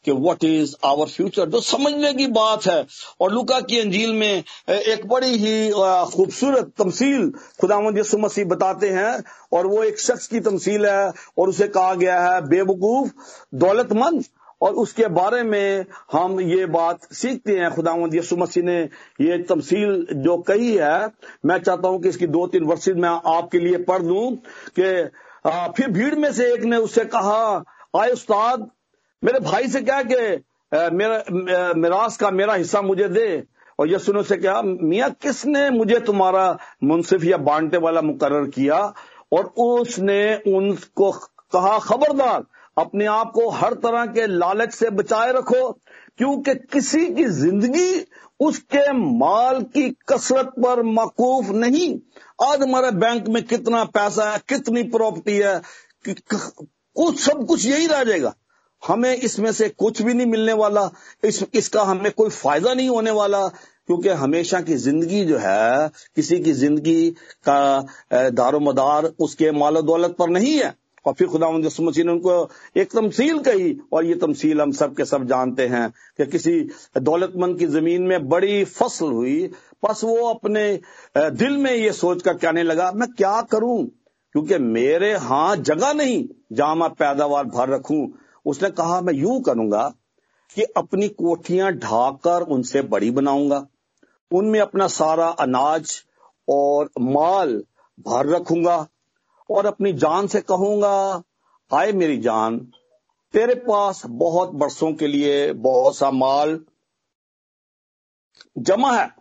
कि 0.04 0.12
व्हाट 0.12 0.44
इज़ 0.44 0.74
आवर 0.84 1.06
फ्यूचर 1.06 1.48
जो 1.48 1.60
समझने 1.60 2.12
की 2.12 2.26
बात 2.32 2.66
है। 2.66 2.84
और 3.20 3.32
लुका 3.32 3.60
की 3.60 3.78
अंजील 3.80 4.12
में 4.12 4.42
एक 4.70 5.06
बड़ी 5.08 5.36
ही 5.36 5.70
खूबसूरत 6.12 6.72
तमसील 6.78 7.30
खुदावंद 7.60 7.98
यसु 7.98 8.18
मसीह 8.18 8.44
बताते 8.44 8.88
हैं, 8.88 9.22
और 9.52 9.66
वो 9.66 9.82
एक 9.84 10.00
शख्स 10.00 10.26
की 10.26 10.40
तमसील 10.40 10.86
है, 10.86 11.12
और 11.38 11.48
उसे 11.48 11.68
कहा 11.68 11.94
गया 11.94 12.20
है 12.20 12.40
बेवकूफ़, 12.48 13.10
दौलतमंद। 13.54 14.24
और 14.62 14.74
उसके 14.74 15.06
बारे 15.10 15.42
में 15.42 15.84
हम 16.12 16.40
ये 16.40 16.66
बात 16.68 17.12
सीखते 17.12 17.56
हैं। 17.58 17.70
खुदावंद 17.70 18.14
यसु 18.14 18.36
मसीह 18.36 18.64
ने 18.64 18.78
ये 19.20 19.38
तमसील 19.44 20.06
जो 20.14 20.36
कही 20.42 20.74
है, 20.74 21.08
मैं 21.46 21.58
चाहता 21.58 21.88
हूँ 21.88 22.00
कि 22.02 22.08
इसकी 22.08 22.26
दो 22.28 22.46
तीन 22.46 22.64
वर्षित 22.64 22.96
मैं 22.96 23.08
आपके 23.28 23.58
लिए 23.58 23.78
पढ़ 23.84 24.02
दूँ 24.02 24.30
कि 24.78 24.92
फिर 25.76 25.90
भीड़ 25.90 26.14
में 26.14 26.32
से 26.32 26.52
एक 26.52 26.62
ने 26.64 26.76
उससे 26.78 27.04
कहा, 27.06 27.64
आए 27.96 28.10
उस्ताद, 28.10 28.68
मेरे 29.22 29.40
भाई 29.40 29.68
से 29.68 29.80
क्या 29.82 30.02
कि 30.04 30.16
मेरा 30.72 31.72
मिरास 31.76 32.16
का 32.16 32.30
मेरा 32.32 32.54
हिस्सा 32.54 32.82
मुझे 32.82 33.08
दे। 33.08 33.42
और 33.78 33.90
यसु 33.90 34.12
ने 34.12 34.22
से 34.22 34.36
क्या 34.36 34.60
मियाँ, 34.62 35.10
किसने 35.12 35.68
मुझे 35.70 35.98
तुम्हारा 36.00 36.58
मुंसिफ 36.84 37.24
या 37.24 37.36
बांटने 37.38 37.78
वाला 37.78 38.00
मुकर 38.02 38.44
किया? 38.50 38.78
और 39.32 39.44
उसने 39.44 40.34
उनको 40.48 41.10
कहा, 41.10 41.78
खबरदार 41.80 42.44
अपने 42.76 43.06
आप 43.06 43.30
को 43.34 43.48
हर 43.50 43.74
तरह 43.76 44.06
के 44.06 44.26
लालच 44.28 44.72
से 44.74 44.90
बचाए 44.90 45.32
रखो, 45.32 45.70
क्योंकि 46.18 46.54
किसी 46.72 47.06
की 47.08 47.24
ज़िंदगी 47.24 48.04
उसके 48.40 48.92
माल 48.92 49.60
की 49.74 49.88
कसरत 50.08 50.52
पर 50.58 50.82
मकूफ 50.84 51.50
नहीं। 51.50 51.88
आज 52.42 52.62
हमारे 52.62 52.90
बैंक 52.92 53.28
में 53.28 53.42
कितना 53.42 53.84
पैसा 53.86 54.30
है, 54.30 54.38
कितनी 54.48 54.82
प्रॉपर्टी 54.90 55.36
है, 55.36 55.60
कि 56.04 56.14
कुछ, 56.24 57.20
सब 57.20 57.46
कुछ 57.46 57.66
यही 57.66 57.86
रह 57.86 58.04
जाएगा। 58.04 58.34
हमें 58.82 59.14
इसमें 59.16 59.50
से 59.52 59.68
कुछ 59.68 60.02
भी 60.02 60.14
नहीं 60.14 60.26
मिलने 60.26 60.52
वाला, 60.52 60.90
इस, 61.24 61.44
इसका 61.54 61.82
हमें 61.82 62.10
कोई 62.12 62.30
फ़ायदा 62.30 62.74
नहीं 62.74 62.88
होने 62.88 63.10
वाला, 63.10 63.46
क्योंकि 63.86 64.08
हमेशा 64.08 64.60
की 64.60 64.74
ज़िंदगी 64.76 65.24
जो 65.24 65.38
है, 65.38 65.88
किसी 66.16 66.38
की 66.40 66.52
ज़िंदगी 66.52 67.10
का 67.48 68.30
दारोमदार 68.30 69.12
उसके 69.18 69.50
माल 69.52 69.80
दौलत 69.82 70.16
पर 70.18 70.30
नहीं 70.30 70.58
है। 70.58 70.74
और 71.06 71.12
फिर 71.12 71.28
खुदा 71.28 71.50
मसीह 71.50 72.04
ने 72.04 72.12
उनको 72.12 72.34
एक 72.76 72.92
तमसील 72.92 73.38
कही, 73.38 73.76
और 73.92 74.04
ये 74.04 74.14
तमसील 74.14 74.60
हम 74.60 74.72
सब 74.72 74.94
के 74.96 75.04
सब 75.04 75.24
जानते 75.28 75.66
हैं 75.66 75.88
कि 76.18 76.26
किसी 76.26 76.52
दौलतमंद 76.98 77.58
की 77.58 77.66
ज़मीन 77.68 78.02
में 78.02 78.28
बड़ी 78.28 78.64
फ़सल 78.66 79.12
हुई, 79.12 79.50
बस 79.84 80.04
वो 80.04 80.28
अपने 80.28 80.80
दिल 81.16 81.56
में 81.56 81.74
ये 81.74 81.92
सोच 81.92 82.22
कर 82.22 82.34
कहने 82.34 82.62
लगा, 82.62 82.90
मैं 82.92 83.08
क्या 83.12 83.40
करूँ? 83.42 83.84
क्योंकि 84.34 84.58
मेरे 84.58 85.10
यहाँ 85.10 85.56
जगह 85.58 85.92
नहीं, 85.92 86.24
जहाँ 86.52 86.74
मैं 86.76 86.88
पैदावार 86.90 87.44
भर 87.46 87.68
रखूँ। 87.68 88.06
उसने 88.46 88.70
कहा, 88.70 89.00
मैं 89.00 89.14
यूँ 89.14 89.40
करूँगा 89.42 89.92
कि 90.56 90.62
अपनी 90.76 91.08
कोठियाँ 91.08 91.72
ढाकर 91.72 92.42
उनसे 92.44 92.82
बड़ी 92.84 93.10
बनाऊँगा। 93.10 93.66
उनमें 94.30 94.58
अपना 94.60 94.86
सारा 94.88 95.26
अनाज 95.40 95.92
और 96.48 96.90
माल 97.00 97.52
भर 98.06 98.26
रखूँगा 98.26 98.76
और 99.52 99.66
अपनी 99.66 99.92
जान 99.92 100.26
से 100.26 100.40
कहूँगा 100.40 101.22
आए 101.74 101.92
मेरी 101.92 102.16
जान, 102.18 102.58
तेरे 103.32 103.54
पास 103.54 104.02
बहुत 104.06 104.50
बरसों 104.50 104.92
के 104.92 105.06
लिए 105.06 105.52
बहुत 105.52 105.96
सा 105.96 106.10
माल 106.10 106.64
जमा 108.58 108.96
है। 108.96 109.14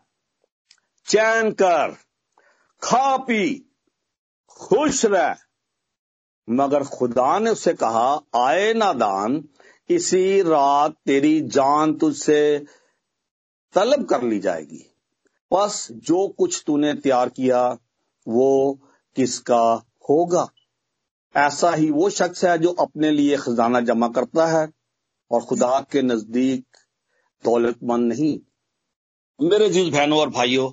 चैन 1.06 1.52
कर, 1.52 1.96
खा 2.82 3.18
पी, 3.18 3.72
खुश 4.50 5.06
रह। 5.06 5.36
मगर 6.50 6.84
खुदा 6.84 7.40
ने 7.40 7.50
उसे 7.50 7.74
कहा, 7.74 8.22
आए 8.36 8.74
नादान 8.74 9.50
इसी 9.90 10.42
रात 10.42 10.96
तेरी 11.06 11.42
जान 11.42 11.94
तुझसे 11.94 12.66
तलब 13.74 14.06
कर 14.06 14.24
ली 14.24 14.40
जाएगी। 14.40 14.86
बस 15.54 15.88
जो 15.92 16.28
कुछ 16.28 16.64
तूने 16.68 16.94
तैयार 16.94 17.30
किया, 17.30 17.78
वो 18.28 18.80
किसका 19.16 19.84
होगा। 20.10 20.48
ऐसा 21.36 21.72
ही 21.72 21.90
वो 21.92 22.10
शख्स 22.10 22.44
है 22.46 22.58
जो 22.58 22.72
अपने 22.80 23.12
लिए 23.12 23.38
खजाना 23.38 23.82
जमा 23.82 24.08
करता 24.10 24.46
है 24.48 24.68
और 25.32 25.42
खुदा 25.46 25.80
के 25.92 26.02
नज़दीक 26.02 26.78
दौलतमंद 27.44 28.14
नहीं। 28.14 28.38
मेरे 29.40 29.70
जीज 29.70 29.92
बहनों 29.94 30.20
और 30.20 30.30
भाइयों 30.30 30.72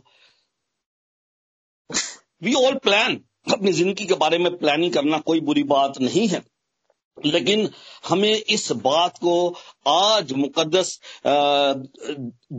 वी 2.43 2.55
ऑल 2.57 2.75
प्लान 2.79 3.21
अपनी 3.53 3.73
ज़िंदगी 3.73 4.07
के 4.07 4.14
बारे 4.14 4.38
में 4.38 4.57
प्लानिंग 4.59 4.93
करना 4.93 5.19
कोई 5.21 5.41
बुरी 5.41 5.62
बात 5.67 6.01
नहीं 6.01 6.27
है। 6.29 6.43
लेकिन 7.24 7.68
हमें 8.09 8.33
इस 8.33 8.70
बात 8.85 9.16
को 9.18 9.54
आज 9.87 10.33
मुकदस 10.33 10.98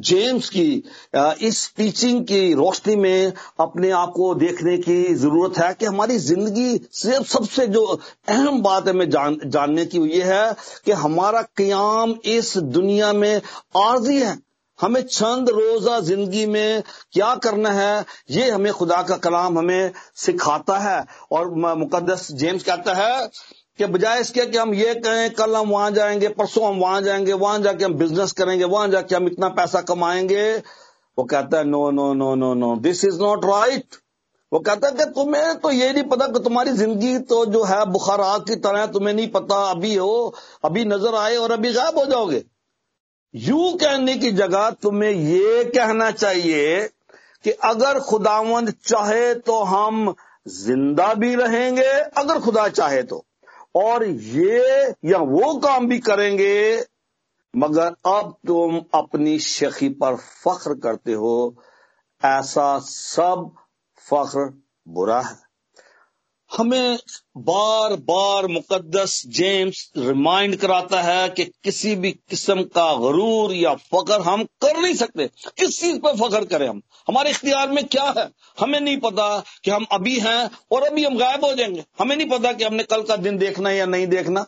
जेम्स 0.10 0.50
की 0.50 0.72
इस 1.48 1.72
टीचिंग 1.78 2.24
की 2.24 2.54
रोशनी 2.54 2.96
में 2.96 3.34
अपने 3.60 3.90
आप 3.92 4.10
को 4.16 4.34
देखने 4.36 4.78
की 4.78 5.04
ज़रूरत 5.16 5.58
है 5.60 5.74
कि 5.74 5.86
हमारी 5.86 6.18
ज़िंदगी 6.20 6.80
से 6.94 7.24
सबसे 7.24 7.68
जो 7.68 7.86
अहम 7.86 8.62
बात 8.62 8.88
हमें 8.88 9.10
जान, 9.10 9.40
जानने 9.46 9.86
की 9.86 10.00
ये 10.10 10.24
है 10.24 10.54
कि 10.86 10.92
हमारा 10.92 11.42
क्याम 11.42 12.16
इस 12.28 12.58
दुनिया 12.58 13.12
में 13.14 13.42
आर्जी 13.78 14.20
है। 14.22 14.38
हमें 14.80 15.02
चंद 15.02 15.50
रोजा 15.50 16.00
ज़िंदगी 16.00 16.46
में 16.46 16.84
क्या 17.14 17.34
करना 17.36 17.70
है 17.72 18.06
ये 18.32 18.50
हमें 18.50 18.72
खुदा 18.74 19.02
का 19.04 19.16
कलाम 19.18 19.58
हमें 19.60 19.92
सिखाता 20.16 20.78
है। 20.80 21.04
और 21.32 21.50
मुकदस 21.78 22.28
जेम्स 22.34 22.64
कहता 22.64 22.94
है 22.96 23.30
कि 23.80 23.86
बजाय 23.88 24.20
इसके 24.22 24.46
कि 24.46 24.58
हम 24.58 24.74
ये 24.74 24.94
कहें, 24.96 25.30
कल 25.32 25.56
हम 25.56 25.70
वहाँ 25.70 25.92
जाएँगे, 25.92 26.28
परसों 26.30 26.68
हम 26.68 26.80
वहाँ 26.80 27.02
जाएँगे, 27.02 27.34
वहाँ 27.36 27.60
जाके 27.60 27.86
हम 27.86 27.94
बिज़नेस 27.94 28.32
करेंगे, 28.32 28.64
वहाँ 28.66 28.88
जाके 28.88 29.16
हम 29.16 29.28
इतना 29.28 29.50
पैसा 29.50 29.82
कमाएँगे। 29.82 30.58
वो 31.18 31.24
कहता 31.26 31.58
है 31.58 31.64
no 31.64 31.90
no 31.92 32.14
no 32.14 32.34
no 32.36 32.54
no 32.54 32.76
this 32.80 33.04
is 33.06 33.20
not 33.22 33.46
right 33.46 33.96
वो 34.52 34.60
कहता 34.60 34.88
है 34.88 34.94
कि 34.96 35.06
तुम्हें 35.12 35.56
तो 35.60 35.72
ये 35.72 35.92
नहीं 35.94 36.04
पता 36.04 36.28
कि 36.28 36.40
तुम्हारी 36.40 36.72
ज़िंदगी 36.72 37.18
तो 37.30 37.46
जो 37.46 37.64
है 37.64 37.84
बुखारात 37.86 38.48
की 38.48 38.56
तरह 38.58 38.86
तुम्हें 38.88 39.14
नहीं 39.14 39.28
पता, 39.28 39.56
अभी 39.72 39.96
हो, 39.96 40.36
अभी 40.66 40.86
नज़र 40.86 41.16
आए 41.16 41.36
और 41.36 41.52
अभी 41.52 41.74
गायब 41.74 41.98
हो 42.00 42.06
जाओगे। 42.06 42.44
यू 43.34 43.72
कहने 43.82 44.16
की 44.16 44.32
जगह 44.32 44.70
तुम्हें 44.82 45.12
ये 45.12 45.64
कहना 45.66 46.10
चाहिए 46.12 46.88
कि 47.44 47.52
अगर 47.66 48.00
खुदावंद 48.00 48.74
चाहे 48.86 49.34
तो 49.34 49.60
हम 49.64 50.14
ज़िंदा 50.48 51.14
भी 51.14 51.34
रहेंगे, 51.36 51.90
अगर 52.18 52.40
खुदा 52.40 52.68
चाहे 52.70 53.04
तो। 53.04 53.26
और 53.80 54.06
ये 54.06 54.94
या 55.06 55.18
वो 55.18 55.60
काम 55.60 55.88
भी 55.88 56.00
करेंगे, 56.00 56.86
मगर 57.56 57.96
अब 58.06 58.36
तुम 58.48 58.82
अपनी 58.94 59.40
शेखी 59.40 59.90
पर 59.90 60.16
फख्र 60.16 60.74
करते 60.76 61.14
हो। 61.14 61.64
ऐसा 62.26 62.80
सब 62.80 63.52
फख्र 63.98 64.64
बुरा 64.88 65.22
है। 65.22 65.49
हमें 66.58 67.00
बार 67.38 67.96
बार 67.96 68.48
मुकद्दस 68.48 69.24
जेम्स 69.28 69.92
रिमाइंड 69.98 70.56
कराता 70.56 71.02
है 71.02 71.30
कि 71.30 71.46
किसी 71.46 71.96
भी 71.96 72.12
किस्म 72.12 72.64
का 72.64 72.96
गरूर 72.96 73.54
या 73.54 73.74
फकर 73.74 74.22
हम 74.22 74.44
कर 74.44 74.78
नहीं 74.78 74.94
सकते। 74.94 75.28
किस 75.28 75.82
चीज़ 75.82 76.00
पर 76.00 76.16
फकर 76.16 76.46
करें 76.46 76.70
हम? 76.70 76.82
हमारे 77.08 77.30
इख्तियार 77.30 77.70
में 77.70 77.86
क्या 77.86 78.14
है? 78.18 78.30
हमें 78.60 78.80
नहीं 78.80 78.98
पता 78.98 79.44
कि 79.64 79.72
हम 79.72 79.86
अभी 79.92 80.20
हैं 80.20 80.52
और 80.72 80.84
अभी 80.84 81.06
हम 81.06 81.18
गायब 81.18 81.46
हो 81.46 81.56
जाएँगे। 81.56 81.86
हमें 82.00 82.16
नहीं 82.16 82.30
पता 82.30 82.54
कि 82.54 82.64
हमने 82.64 82.84
कल 82.84 83.02
का 83.02 83.16
दिन 83.16 83.38
देखना 83.38 83.72
या 83.72 83.86
नहीं 83.86 84.08
देखना। 84.08 84.46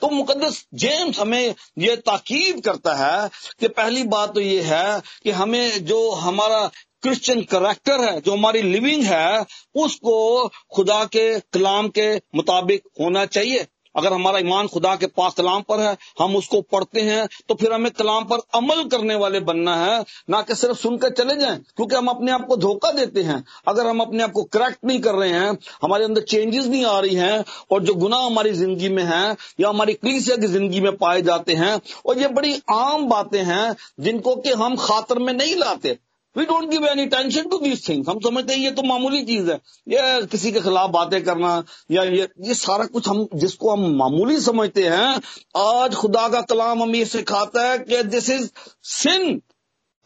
तो 0.00 0.08
मुकदस 0.08 0.66
जेम्स 0.74 1.18
हमें 1.18 1.54
ये 1.78 1.96
ताकीद 1.96 2.64
करता 2.64 2.94
है 2.94 3.30
कि 3.60 3.68
पहली 3.68 4.02
बात 4.02 4.34
तो 4.34 4.40
ये 4.40 4.62
है 4.62 5.02
कि 5.24 5.30
हमें 5.30 5.84
जो 5.84 6.10
हमारा 6.10 6.70
क्रिश्चियन 7.02 7.42
करेक्टर 7.44 8.00
है, 8.00 8.20
जो 8.20 8.32
हमारी 8.32 8.62
लिविंग 8.62 9.02
है, 9.04 9.44
उसको 9.76 10.48
खुदा 10.74 11.04
के 11.06 11.28
कलाम 11.40 11.88
के 11.88 12.14
मुताबिक 12.36 12.82
होना 13.00 13.24
चाहिए। 13.26 13.66
अगर 13.94 14.12
हमारा 14.12 14.38
ईमान 14.38 14.66
खुदा 14.66 14.94
के 14.96 15.06
पास 15.08 15.34
कलाम 15.34 15.62
पर 15.62 15.80
है, 15.80 15.96
हम 16.18 16.36
उसको 16.36 16.60
पढ़ते 16.62 17.00
हैं 17.00 17.26
तो 17.48 17.54
फिर 17.54 17.72
हमें 17.72 17.90
कलाम 17.92 18.24
पर 18.24 18.38
अमल 18.54 18.82
करने 18.84 19.14
वाले 19.14 19.40
बनना 19.40 19.74
है, 19.76 20.04
ना 20.30 20.40
कि 20.42 20.54
सिर्फ़ 20.54 20.78
सुनकर 20.78 21.10
चले 21.10 21.34
जाएँ, 21.36 21.58
क्योंकि 21.76 21.96
हम 21.96 22.06
अपने 22.08 22.32
आप 22.32 22.46
को 22.46 22.56
धोखा 22.56 22.90
देते 22.92 23.22
हैं। 23.22 23.42
अगर 23.68 23.86
हम 23.86 24.00
अपने 24.00 24.22
आप 24.22 24.32
को 24.32 24.44
करेक्ट 24.44 24.78
नहीं 24.84 25.00
कर 25.00 25.14
रहे 25.14 25.30
हैं, 25.30 25.58
हमारे 25.82 26.04
अंदर 26.04 26.22
चेंजेस 26.22 26.66
नहीं 26.66 26.84
आ 26.84 26.98
रही 27.00 27.14
हैं, 27.14 27.44
और 27.70 27.82
जो 27.82 27.94
गुना 27.94 28.16
हमारी 28.16 28.52
ज़िंदगी 28.52 28.88
में 28.88 29.02
है, 29.04 29.36
या 29.60 29.68
हमारी 29.68 29.94
क्लीसिया 29.94 30.36
की 30.36 30.46
ज़िंदगी 30.46 30.80
में 30.80 30.96
पाए 30.96 31.22
जाते 31.22 31.54
हैं, 31.54 31.80
और 32.06 32.18
ये 32.18 32.28
बड़ी 32.28 32.54
आम 32.70 33.06
बातें 33.08 33.42
हैं, 33.44 33.74
जिनको 34.00 34.34
कि 34.36 34.52
हम 34.54 34.76
खातर 34.76 35.18
में 35.18 35.32
नहीं 35.32 35.56
लाते। 35.56 35.98
We 36.36 36.44
don't 36.44 36.68
give 36.70 36.84
any 36.86 37.04
tension 37.06 37.48
to 37.48 37.58
these 37.58 37.88
things 37.88 38.08
हम 38.08 38.18
समझते 38.20 38.52
हैं 38.52 38.60
ये 38.60 38.70
तो 38.70 38.82
मामूली 38.82 39.22
चीज़ 39.24 39.50
है। 39.50 39.56
ये 39.88 40.26
किसी 40.26 40.52
के 40.52 40.60
खिलाफ 40.60 40.90
बातें 40.90 41.22
करना 41.24 41.62
या 41.90 42.02
ये 42.04 42.28
ये 42.40 42.54
सारा 42.54 42.84
कुछ 42.86 43.08
हम, 43.08 43.26
जिसको 43.34 43.70
हम 43.70 43.96
मामूली 43.96 44.40
समझते 44.40 44.84
हैं, 44.84 45.20
आज 45.56 45.94
खुदा 45.94 46.28
का 46.28 46.40
कलाम 46.42 46.82
हमें 46.82 46.98
ये 46.98 47.04
सिखाता 47.06 47.68
है 47.68 47.78
कि 47.80 48.02
दिस 48.04 48.30
इज़ 48.30 48.48
सिन 48.92 49.40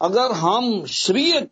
अगर 0.01 0.31
हम 0.37 0.85
शरीय 0.85 1.47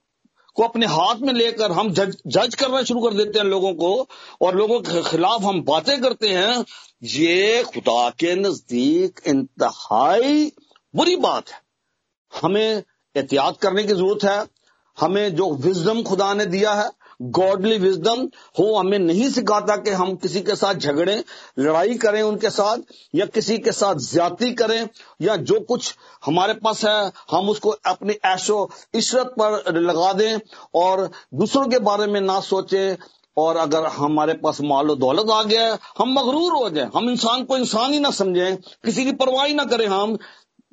को 0.56 0.64
अपने 0.64 0.86
हाथ 0.86 1.22
में 1.22 1.34
लेकर 1.34 1.72
हम 1.72 1.90
जज 1.94 2.16
जज 2.28 2.56
करना 2.56 2.82
शुरू 2.84 3.02
कर 3.02 3.14
देते 3.14 3.40
हैं 3.40 3.46
लोगों 3.46 3.74
को 3.74 4.08
और 4.42 4.56
लोगों 4.56 4.80
के 4.80 5.02
खिलाफ 5.04 5.44
हम 5.44 5.62
बातें 5.64 6.02
करते 6.02 6.30
हैं, 6.30 6.66
ये 7.04 7.64
खुदा 7.64 8.10
के 8.20 8.36
नज़दीक 8.36 9.20
इंतहाई 9.28 10.52
बुरी 10.94 11.16
बात 11.18 11.50
है। 11.50 11.60
हमें 12.32 12.62
एहतियात 12.62 13.58
करने 13.58 13.84
की 13.84 13.94
ज़रूरत 13.94 14.24
है। 14.24 14.55
हमें 15.00 15.36
जो 15.36 15.56
विजडम 15.56 16.02
खुदा 16.04 16.34
ने 16.34 16.46
दिया 16.46 16.74
है 16.74 16.92
गॉडली 17.22 17.78
विजडम 17.78 18.22
हो, 18.60 18.76
हमें 18.76 19.00
नहीं 19.00 19.30
सिखाता 19.30 19.76
कि 19.78 19.90
हम 19.90 20.16
किसी 20.16 20.42
के 20.42 20.56
साथ 20.56 20.76
झगड़े, 20.76 21.24
लड़ाई 21.60 21.94
करें 21.94 22.22
उनके 22.22 22.50
साथ, 22.50 22.78
या 23.16 23.26
किसी 23.26 23.58
के 23.58 23.72
साथ 23.72 23.96
ज़्यादा 23.96 24.52
करें, 24.52 24.90
या 25.22 25.36
जो 25.36 25.60
कुछ 25.60 25.96
हमारे 26.26 26.54
पास 26.54 26.86
है, 26.86 27.12
हम 27.32 27.50
उसको 27.50 27.70
अपनी 27.70 28.14
ऐशो 28.26 28.70
इशरत 28.94 29.34
पर 29.40 29.80
लगा 29.80 30.14
दें 30.14 30.40
और 30.76 31.10
दूसरों 31.34 31.68
के 31.68 31.80
बारे 31.80 32.08
में 32.08 32.22
ना 32.22 32.40
सोचें। 32.40 32.96
और 33.38 33.58
अगर 33.58 33.86
हमारे 33.86 34.34
पास 34.34 34.62
मालो 34.62 34.96
दौलत 34.96 35.30
आ 35.32 35.44
गया 35.44 35.62
है, 35.62 35.80
हम 35.98 36.14
मगरूर 36.14 36.54
हो 36.54 36.70
जाए। 36.70 36.90
हम 36.96 37.10
इंसान 37.10 37.44
को 37.44 37.58
इंसान 37.58 37.94
ही 37.94 38.00
ना 38.00 38.12
समझें। 38.12 38.56
किसी 38.56 39.06
की 39.06 39.12
परवाही 39.12 39.54
ना 39.54 39.66
करें 39.66 39.88
हम 39.88 40.18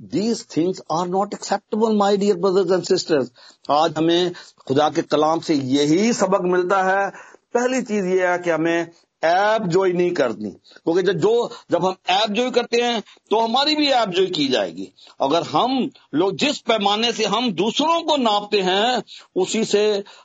these 0.02 0.44
things 0.56 0.80
are 0.92 1.06
not 1.08 1.34
acceptable 1.34 1.96
my 1.96 2.16
dear 2.16 2.36
brothers 2.36 2.72
and 2.72 2.82
sisters 2.84 3.30
आज 3.70 3.94
हमें 3.98 4.32
खुदा 4.66 4.88
के 4.90 5.02
कलाम 5.04 5.40
से 5.40 5.54
यही 5.54 6.12
सबक 6.12 6.42
मिलता 6.44 6.82
है। 6.82 7.08
पहली 7.54 7.80
चीज़ 7.82 8.06
ये 8.06 8.26
है 8.26 8.38
कि 8.38 8.50
हमें 8.50 8.90
ऐप 9.22 9.62
जोई 9.66 9.92
नहीं 9.92 10.10
करनी। 10.12 10.50
क्योंकि 10.50 11.02
जब 11.02 11.18
जो 11.18 11.50
जब 11.70 11.84
हम 11.84 11.94
ऐप 12.10 12.30
जोई 12.30 12.50
करते 12.50 12.80
हैं 12.82 13.02
तो 13.30 13.40
हमारी 13.40 13.76
भी 13.76 13.86
ऐप 13.88 14.08
जोई 14.08 14.26
की 14.28 14.46
जाएगी। 14.48 14.88
अगर 15.20 15.42
हम 15.42 15.90
लोग 16.14 16.36
जिस 16.36 16.58
पैमाने 16.60 17.12
से 17.12 17.24
हम 17.26 17.50
दूसरों 17.52 18.00
को 18.02 18.16
नापते 18.16 18.60
हैं, 18.60 19.02
उसी 19.36 19.64
से 19.64 19.82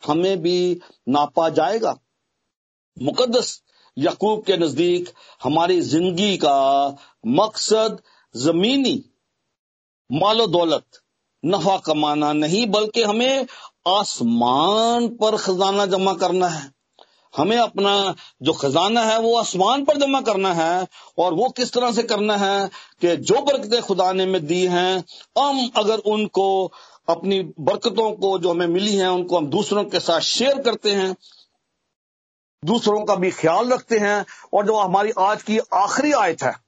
हमें 0.08 0.42
भी 0.42 0.80
नापा 1.10 1.50
जाएगा। 1.50 1.96
मुकदस 2.98 3.62
यकूब 3.98 4.44
के 4.44 4.58
नज़दीक 4.58 5.10
हमारी 5.44 5.80
ज़िंदगी 5.82 6.38
का 6.38 6.88
मकसद 7.28 8.02
जमीनी 8.36 9.04
मालो 10.12 10.48
दौलत। 10.48 10.84
नफा 11.46 11.78
कमाना 11.78 12.34
नहीं, 12.34 12.68
बल्कि 12.68 13.04
हमें 13.04 13.48
आसमान 13.88 15.08
पर 15.08 15.38
खजाना 15.38 15.86
जमा 15.86 16.14
करना 16.14 16.48
है। 16.48 16.72
हमें 17.38 17.58
अपना 17.58 18.16
जो 18.42 18.54
खजाना 18.54 19.04
है, 19.04 19.20
वो 19.20 19.38
आसमान 19.38 19.86
पर 19.86 19.98
जमा 19.98 20.22
करना 20.22 20.54
है। 20.54 20.88
और 21.18 21.34
वो 21.34 21.50
किस 21.50 21.74
तरह 21.74 21.92
से 21.92 22.04
करना 22.04 22.38
है 22.38 22.70
कि 23.02 23.18
जो 23.18 23.42
बरकतें 23.42 23.82
खुदा 23.82 24.14
ने 24.14 24.26
में 24.26 24.46
दी 24.46 24.66
हैं, 24.66 25.04
हम 25.40 25.72
अगर 25.76 25.98
उनको, 25.98 26.72
अपनी 27.10 27.44
बरकतों 27.60 28.12
को 28.12 28.40
जो 28.40 28.50
हमें 28.50 28.68
मिली 28.68 28.96
हैं, 28.96 29.08
उनको 29.08 29.38
हम 29.38 29.48
दूसरों 29.48 29.84
के 29.84 30.00
साथ 30.00 30.20
शेयर 30.20 30.62
करते 30.62 30.92
हैं, 30.92 31.16
दूसरों 32.66 33.06
का 33.06 33.16
भी 33.16 33.32
ख्याल 33.32 33.74
रखते 33.74 33.98
हैं। 33.98 34.26
और 34.54 34.66
जो 34.66 34.78
हमारी 34.78 35.12
आज 35.20 35.44
की 35.44 35.60
आखिरी 35.74 36.12
आयत 36.12 36.44
है 36.44 36.67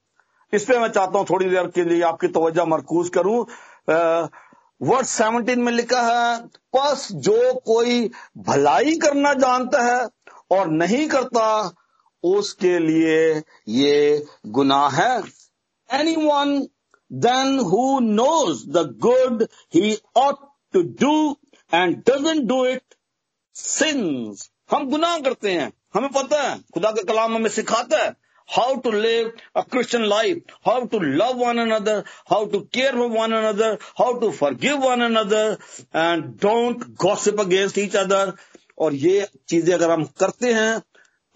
इस 0.52 0.64
पे 0.64 0.78
मैं 0.78 0.88
चाहता 0.88 1.18
हूँ 1.18 1.26
थोड़ी 1.30 1.46
देर 1.46 1.66
के 1.74 1.84
लिए 1.84 2.02
आपकी 2.02 2.28
तवज्जो 2.28 2.64
मरकूज 2.66 3.08
करूँ। 3.08 3.38
वर्ड 4.80 5.06
सेवनटीन 5.06 5.60
में 5.62 5.72
लिखा 5.72 6.00
है, 6.02 6.38
बस 6.76 7.08
जो 7.14 7.52
कोई 7.66 8.10
भलाई 8.38 8.96
करना 8.98 9.32
जानता 9.36 9.82
है 9.84 10.08
और 10.50 10.70
नहीं 10.72 11.06
करता, 11.08 11.72
उसके 12.24 12.78
लिए 12.78 13.42
ये 13.70 14.24
गुनाह 14.48 14.88
है। 14.92 15.22
Anyone 16.16 16.58
then 17.10 17.58
who 17.60 17.98
knows 18.00 18.64
the 18.68 18.86
good 19.02 19.42
he 19.74 19.98
ought 20.16 20.48
to 20.74 20.82
do 21.00 21.36
and 21.72 21.96
doesn't 22.08 22.42
do 22.48 22.64
it 22.66 22.94
sins 23.56 24.48
हम 24.72 24.88
गुनाह 24.90 25.18
करते 25.20 25.52
हैं। 25.52 25.72
हमें 25.94 26.10
पता 26.12 26.42
है, 26.42 26.58
खुदा 26.74 26.90
का 26.90 27.02
कलाम 27.02 27.34
हमें 27.34 27.50
सिखाता 27.50 28.04
है 28.04 28.10
how 28.50 28.76
to 28.76 28.90
live 28.90 29.32
a 29.54 29.64
Christian 29.64 30.08
life, 30.08 30.38
how 30.64 30.86
to 30.86 30.98
love 30.98 31.36
one 31.36 31.58
another, 31.58 32.04
how 32.26 32.46
to 32.46 32.64
care 32.64 32.92
for 32.92 33.08
one 33.08 33.32
another, 33.32 33.78
how 33.96 34.18
to 34.18 34.32
forgive 34.32 34.80
one 34.80 35.02
another, 35.02 35.58
and 35.92 36.36
don't 36.38 36.96
gossip 36.96 37.38
against 37.38 37.78
each 37.78 37.94
other. 37.94 38.24
और 38.78 38.94
ये 38.94 39.26
चीज़ें 39.48 39.72
अगर 39.74 39.90
हम 39.90 40.04
करते 40.18 40.52
हैं 40.54 40.80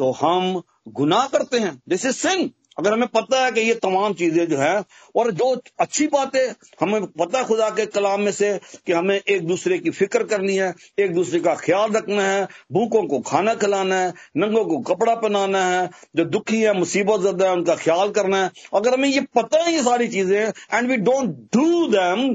तो 0.00 0.10
हम 0.20 0.62
गुनाह 1.00 1.26
करते 1.28 1.58
हैं 1.58 1.72
दिस 1.88 2.06
इज़ 2.06 2.16
सिंह 2.16 2.50
अगर 2.76 2.92
हमें 2.92 3.08
पता 3.08 3.44
है 3.44 3.50
कि 3.52 3.60
ये 3.60 3.74
तमाम 3.76 4.14
चीज़ें 4.14 4.46
जो 4.48 4.56
है, 4.58 4.82
और 5.16 5.30
जो 5.32 5.54
अच्छी 5.80 6.06
बात 6.08 6.36
हमें 6.80 7.06
पता 7.08 7.38
है 7.38 7.44
खुदा 7.44 7.68
के 7.70 7.86
कलाम 7.88 8.20
में 8.20 8.32
से 8.32 8.58
कि 8.86 8.92
हमें 8.92 9.16
एक 9.16 9.46
दूसरे 9.46 9.78
की 9.78 9.90
फ़िक्र 9.90 10.24
करनी 10.24 10.56
है, 10.56 10.72
एक 10.98 11.14
दूसरे 11.14 11.40
का 11.40 11.54
ख्याल 11.56 11.92
रखना 11.92 12.22
है, 12.22 12.46
भूखों 12.72 13.02
को 13.08 13.18
खाना 13.22 13.54
खिलाना 13.56 13.96
है, 13.96 14.12
नंगों 14.36 14.64
को 14.64 14.78
कपड़ा 14.84 15.14
पहनाना 15.14 15.64
है, 15.66 15.88
जो 16.16 16.24
दुखी 16.26 16.60
है, 16.62 16.72
मुसीबत 16.78 17.20
ज़्यादा 17.20 17.46
है, 17.46 17.52
उनका 17.52 17.74
ख्याल 17.76 18.10
करना 18.12 18.42
है। 18.44 18.50
अगर 18.74 18.94
हमें 18.94 19.08
ये 19.08 19.20
पता 19.36 19.62
है 19.64 19.72
ये 19.72 19.82
सारी 19.82 20.08
चीज़ें 20.08 20.40
and 20.74 20.90
we 20.90 20.96
don't 20.98 21.30
do 21.56 21.86
them 21.88 22.26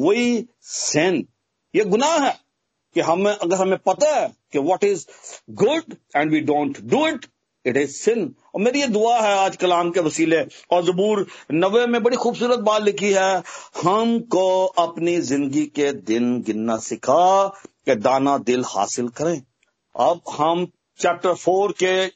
we 0.00 0.46
sin 0.64 1.24
ये 1.74 1.84
गुनाह 1.86 2.16
है 2.18 2.34
कि 2.96 3.00
हमें, 3.00 3.32
अगर 3.32 3.56
हमें 3.56 3.78
पता 3.78 4.14
है 4.14 4.28
कि 4.52 4.58
what 4.60 4.84
is 4.84 5.06
good 5.58 5.94
and 6.16 6.32
we 6.32 6.40
don't 6.42 6.80
do 6.84 7.06
it 7.08 7.26
it 7.66 7.76
is 7.76 7.90
sin. 7.90 8.34
और 8.54 8.60
मेरी 8.60 8.80
ये 8.80 8.86
दुआ 8.86 9.20
है 9.20 9.36
आज 9.38 9.56
कलाम 9.56 9.90
के 9.90 10.00
वसीले। 10.00 10.40
और 10.70 10.84
जबूर 10.84 11.26
नवे 11.52 11.86
में 11.86 12.02
बड़ी 12.02 12.16
खूबसूरत 12.16 12.58
बात 12.58 12.82
लिखी 12.82 13.12
है, 13.12 13.42
हमको 13.82 14.64
अपनी 14.64 15.20
ज़िंदगी 15.20 15.66
के 15.66 15.92
दिन 15.92 16.42
गिनना 16.42 16.76
सिखा, 16.76 17.48
के 17.86 17.94
दाना 17.94 18.38
दिल 18.38 18.64
हासिल 18.66 19.08
करें। 19.08 19.42
अब 19.94 20.20
हम 20.30 20.66
चैप्टर 20.98 21.34
फोर 21.34 21.72
के 21.72 22.08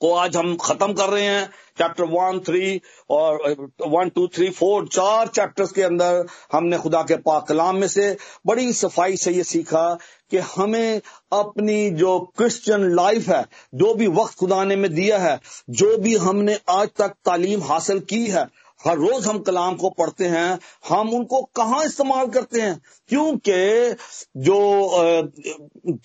को 0.00 0.14
आज 0.14 0.36
हम 0.36 0.56
खत्म 0.56 0.92
कर 0.92 1.08
रहे 1.08 1.24
हैं। 1.24 1.50
चैप्टर 1.78 2.04
वन 2.04 2.38
थ्री 2.38 2.80
और 3.10 3.56
वन 3.86 4.08
टू 4.08 4.26
थ्री 4.28 4.50
फोर 4.50 4.88
चार 4.88 5.28
चैप्टर्स 5.28 5.72
के 5.72 5.82
अंदर 5.82 6.26
हमने 6.52 6.78
खुदा 6.78 7.02
के 7.02 7.16
पाक 7.16 7.46
कलाम 7.48 7.76
में 7.76 7.88
से 7.88 8.16
बड़ी 8.46 8.72
सफ़ाई 8.72 9.16
से 9.16 9.32
ये 9.32 9.44
सीखा 9.44 9.98
कि 10.30 10.38
हमें 10.56 11.00
अपनी 11.32 11.90
जो 11.90 12.18
क्रिश्चियन 12.36 12.94
लाइफ 12.94 13.28
है, 13.28 13.44
जो 13.74 13.94
भी 13.94 14.06
वक्त 14.06 14.38
खुदा 14.38 14.64
ने 14.64 14.76
में 14.76 14.94
दिया 14.94 15.18
है, 15.18 15.40
जो 15.70 15.96
भी 15.98 16.16
हमने 16.16 16.58
आज 16.68 16.88
तक 16.96 17.14
तालीम 17.24 17.62
हासिल 17.62 18.00
की 18.00 18.26
है 18.26 18.46
हर 18.86 18.96
रोज 18.96 19.26
हम 19.26 19.38
कलाम 19.38 19.74
को 19.74 19.90
पढ़ते 19.90 20.24
हैं, 20.24 20.58
हम 20.88 21.10
उनको 21.10 21.42
कहाँ 21.56 21.84
इस्तेमाल 21.84 22.26
करते 22.26 22.60
हैं? 22.60 22.80
क्योंकि 23.08 23.94
जो 24.36 24.58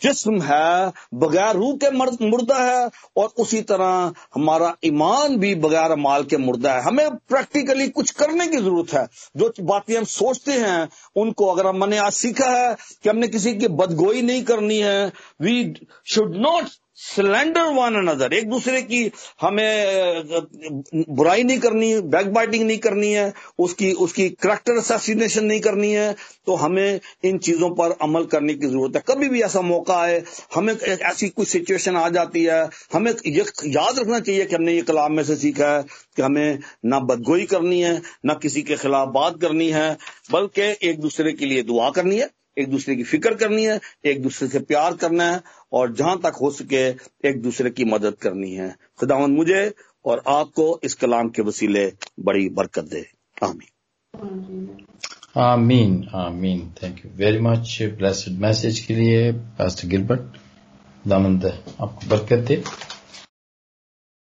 जिस्म 0.03 0.41
है, 0.41 0.91
बगैर 1.13 1.55
रूह 1.55 1.77
के 1.83 1.91
मुर्दा 2.27 2.57
है, 2.57 2.89
और 3.17 3.33
उसी 3.39 3.61
तरह 3.61 4.13
हमारा 4.35 4.75
ईमान 4.85 5.37
भी 5.37 5.55
बगैर 5.55 5.95
माल 5.95 6.23
के 6.23 6.37
मुर्दा 6.37 6.73
है। 6.73 6.81
हमें 6.81 7.15
प्रैक्टिकली 7.15 7.87
कुछ 7.89 8.11
करने 8.11 8.47
की 8.47 8.57
ज़रूरत 8.57 8.93
है। 8.93 9.07
जो 9.37 9.53
बातें 9.61 9.97
हम 9.97 10.03
सोचते 10.03 10.51
हैं, 10.51 10.89
उनको 11.15 11.45
अगर 11.45 11.67
हमने 11.67 11.97
आज 11.97 12.13
सीखा 12.13 12.49
है 12.49 12.75
कि 13.03 13.09
हमने 13.09 13.27
किसी 13.27 13.53
की 13.53 13.67
बदगोई 13.67 14.21
नहीं 14.21 14.43
करनी 14.43 14.77
है 14.77 15.11
we 15.41 15.73
should 16.05 16.35
not 16.35 16.69
slander 16.97 17.69
one 17.73 17.95
another. 17.97 18.33
एक 18.33 18.49
दूसरे 18.49 18.81
की 18.83 18.99
हमें 19.41 20.23
बुराई 21.09 21.43
नहीं 21.43 21.59
करनी 21.59 21.99
बैक 22.07 22.27
बाइटिंग 22.33 22.65
नहीं 22.65 22.77
करनी 22.79 23.11
है, 23.13 23.31
उसकी 23.59 23.91
उसकी 24.03 24.29
करेक्टर 24.31 24.77
असैसिनेशन 24.77 25.45
नहीं 25.45 25.59
करनी 25.61 25.91
है 25.91 26.15
तो 26.47 26.55
हमें 26.55 26.99
इन 27.23 27.37
चीज़ों 27.39 27.69
पर 27.71 27.91
अमल 28.01 28.25
करने 28.25 28.53
की 28.53 28.67
ज़रूरत 28.67 28.95
है। 28.95 29.01
कभी 29.07 29.29
भी 29.29 29.41
ऐसा 29.41 29.61
मौका 29.63 29.97
आए, 29.97 30.21
हमें 30.55 30.73
ऐसी 30.73 31.29
कोई 31.29 31.45
सिचुएशन 31.47 31.97
आ 31.97 32.07
जाती 32.11 32.43
है, 32.43 32.69
हमें 32.93 33.11
ये 33.11 33.45
याद 33.67 33.99
रखना 33.99 34.19
चाहिए 34.19 34.45
कि 34.45 34.55
हमने 34.55 34.73
ये 34.73 34.81
कलाम 34.83 35.13
में 35.13 35.23
से 35.23 35.35
सीखा 35.37 35.75
है 35.75 35.83
कि 36.15 36.21
हमें 36.21 36.59
ना 36.85 36.99
बदगोई 37.01 37.45
करनी 37.47 37.81
है, 37.81 38.01
ना 38.25 38.33
किसी 38.35 38.61
के 38.61 38.75
खिलाफ 38.77 39.07
बात 39.13 39.41
करनी 39.41 39.69
है, 39.71 39.97
बल्कि 40.31 40.75
एक 40.89 40.99
दूसरे 40.99 41.33
के 41.33 41.45
लिए 41.45 41.63
दुआ 41.63 41.89
करनी 41.91 42.17
है। 42.17 42.29
एक 42.57 42.69
दूसरे 42.69 42.95
की 42.95 43.03
फ़िक्र 43.03 43.33
करनी 43.35 43.65
है, 43.65 43.79
एक 44.05 44.21
दूसरे 44.23 44.47
से 44.47 44.59
प्यार 44.59 44.93
करना 44.93 45.31
है, 45.31 45.41
और 45.73 45.93
जहाँ 45.93 46.17
तक 46.17 46.33
हो 46.41 46.51
सके 46.51 46.89
एक 47.29 47.41
दूसरे 47.41 47.69
की 47.69 47.85
मदद 47.85 48.13
करनी 48.13 48.51
है। 48.51 48.75
खुदावन 48.99 49.31
मुझे 49.31 49.73
और 50.05 50.23
आपको 50.27 50.79
इस 50.83 50.93
कलाम 50.93 51.29
के 51.29 51.41
वसीले 51.41 51.93
बड़ी 52.19 52.49
बरकत 52.49 52.83
दे। 52.83 53.05
आमीन। 53.43 54.77
आमीन 55.37 56.07
आमीन। 56.15 56.73
Thank 56.83 57.05
you 57.05 57.11
very 57.15 57.39
much 57.39 57.77
blessed 57.81 58.31
message 58.31 58.79
के 58.79 58.95
लिए 58.95 59.31
पास्टर 59.31 59.87
गिलबर्ट 59.87 60.21
आपको 61.81 62.09
बरकत 62.09 62.37
दे। 62.37 62.63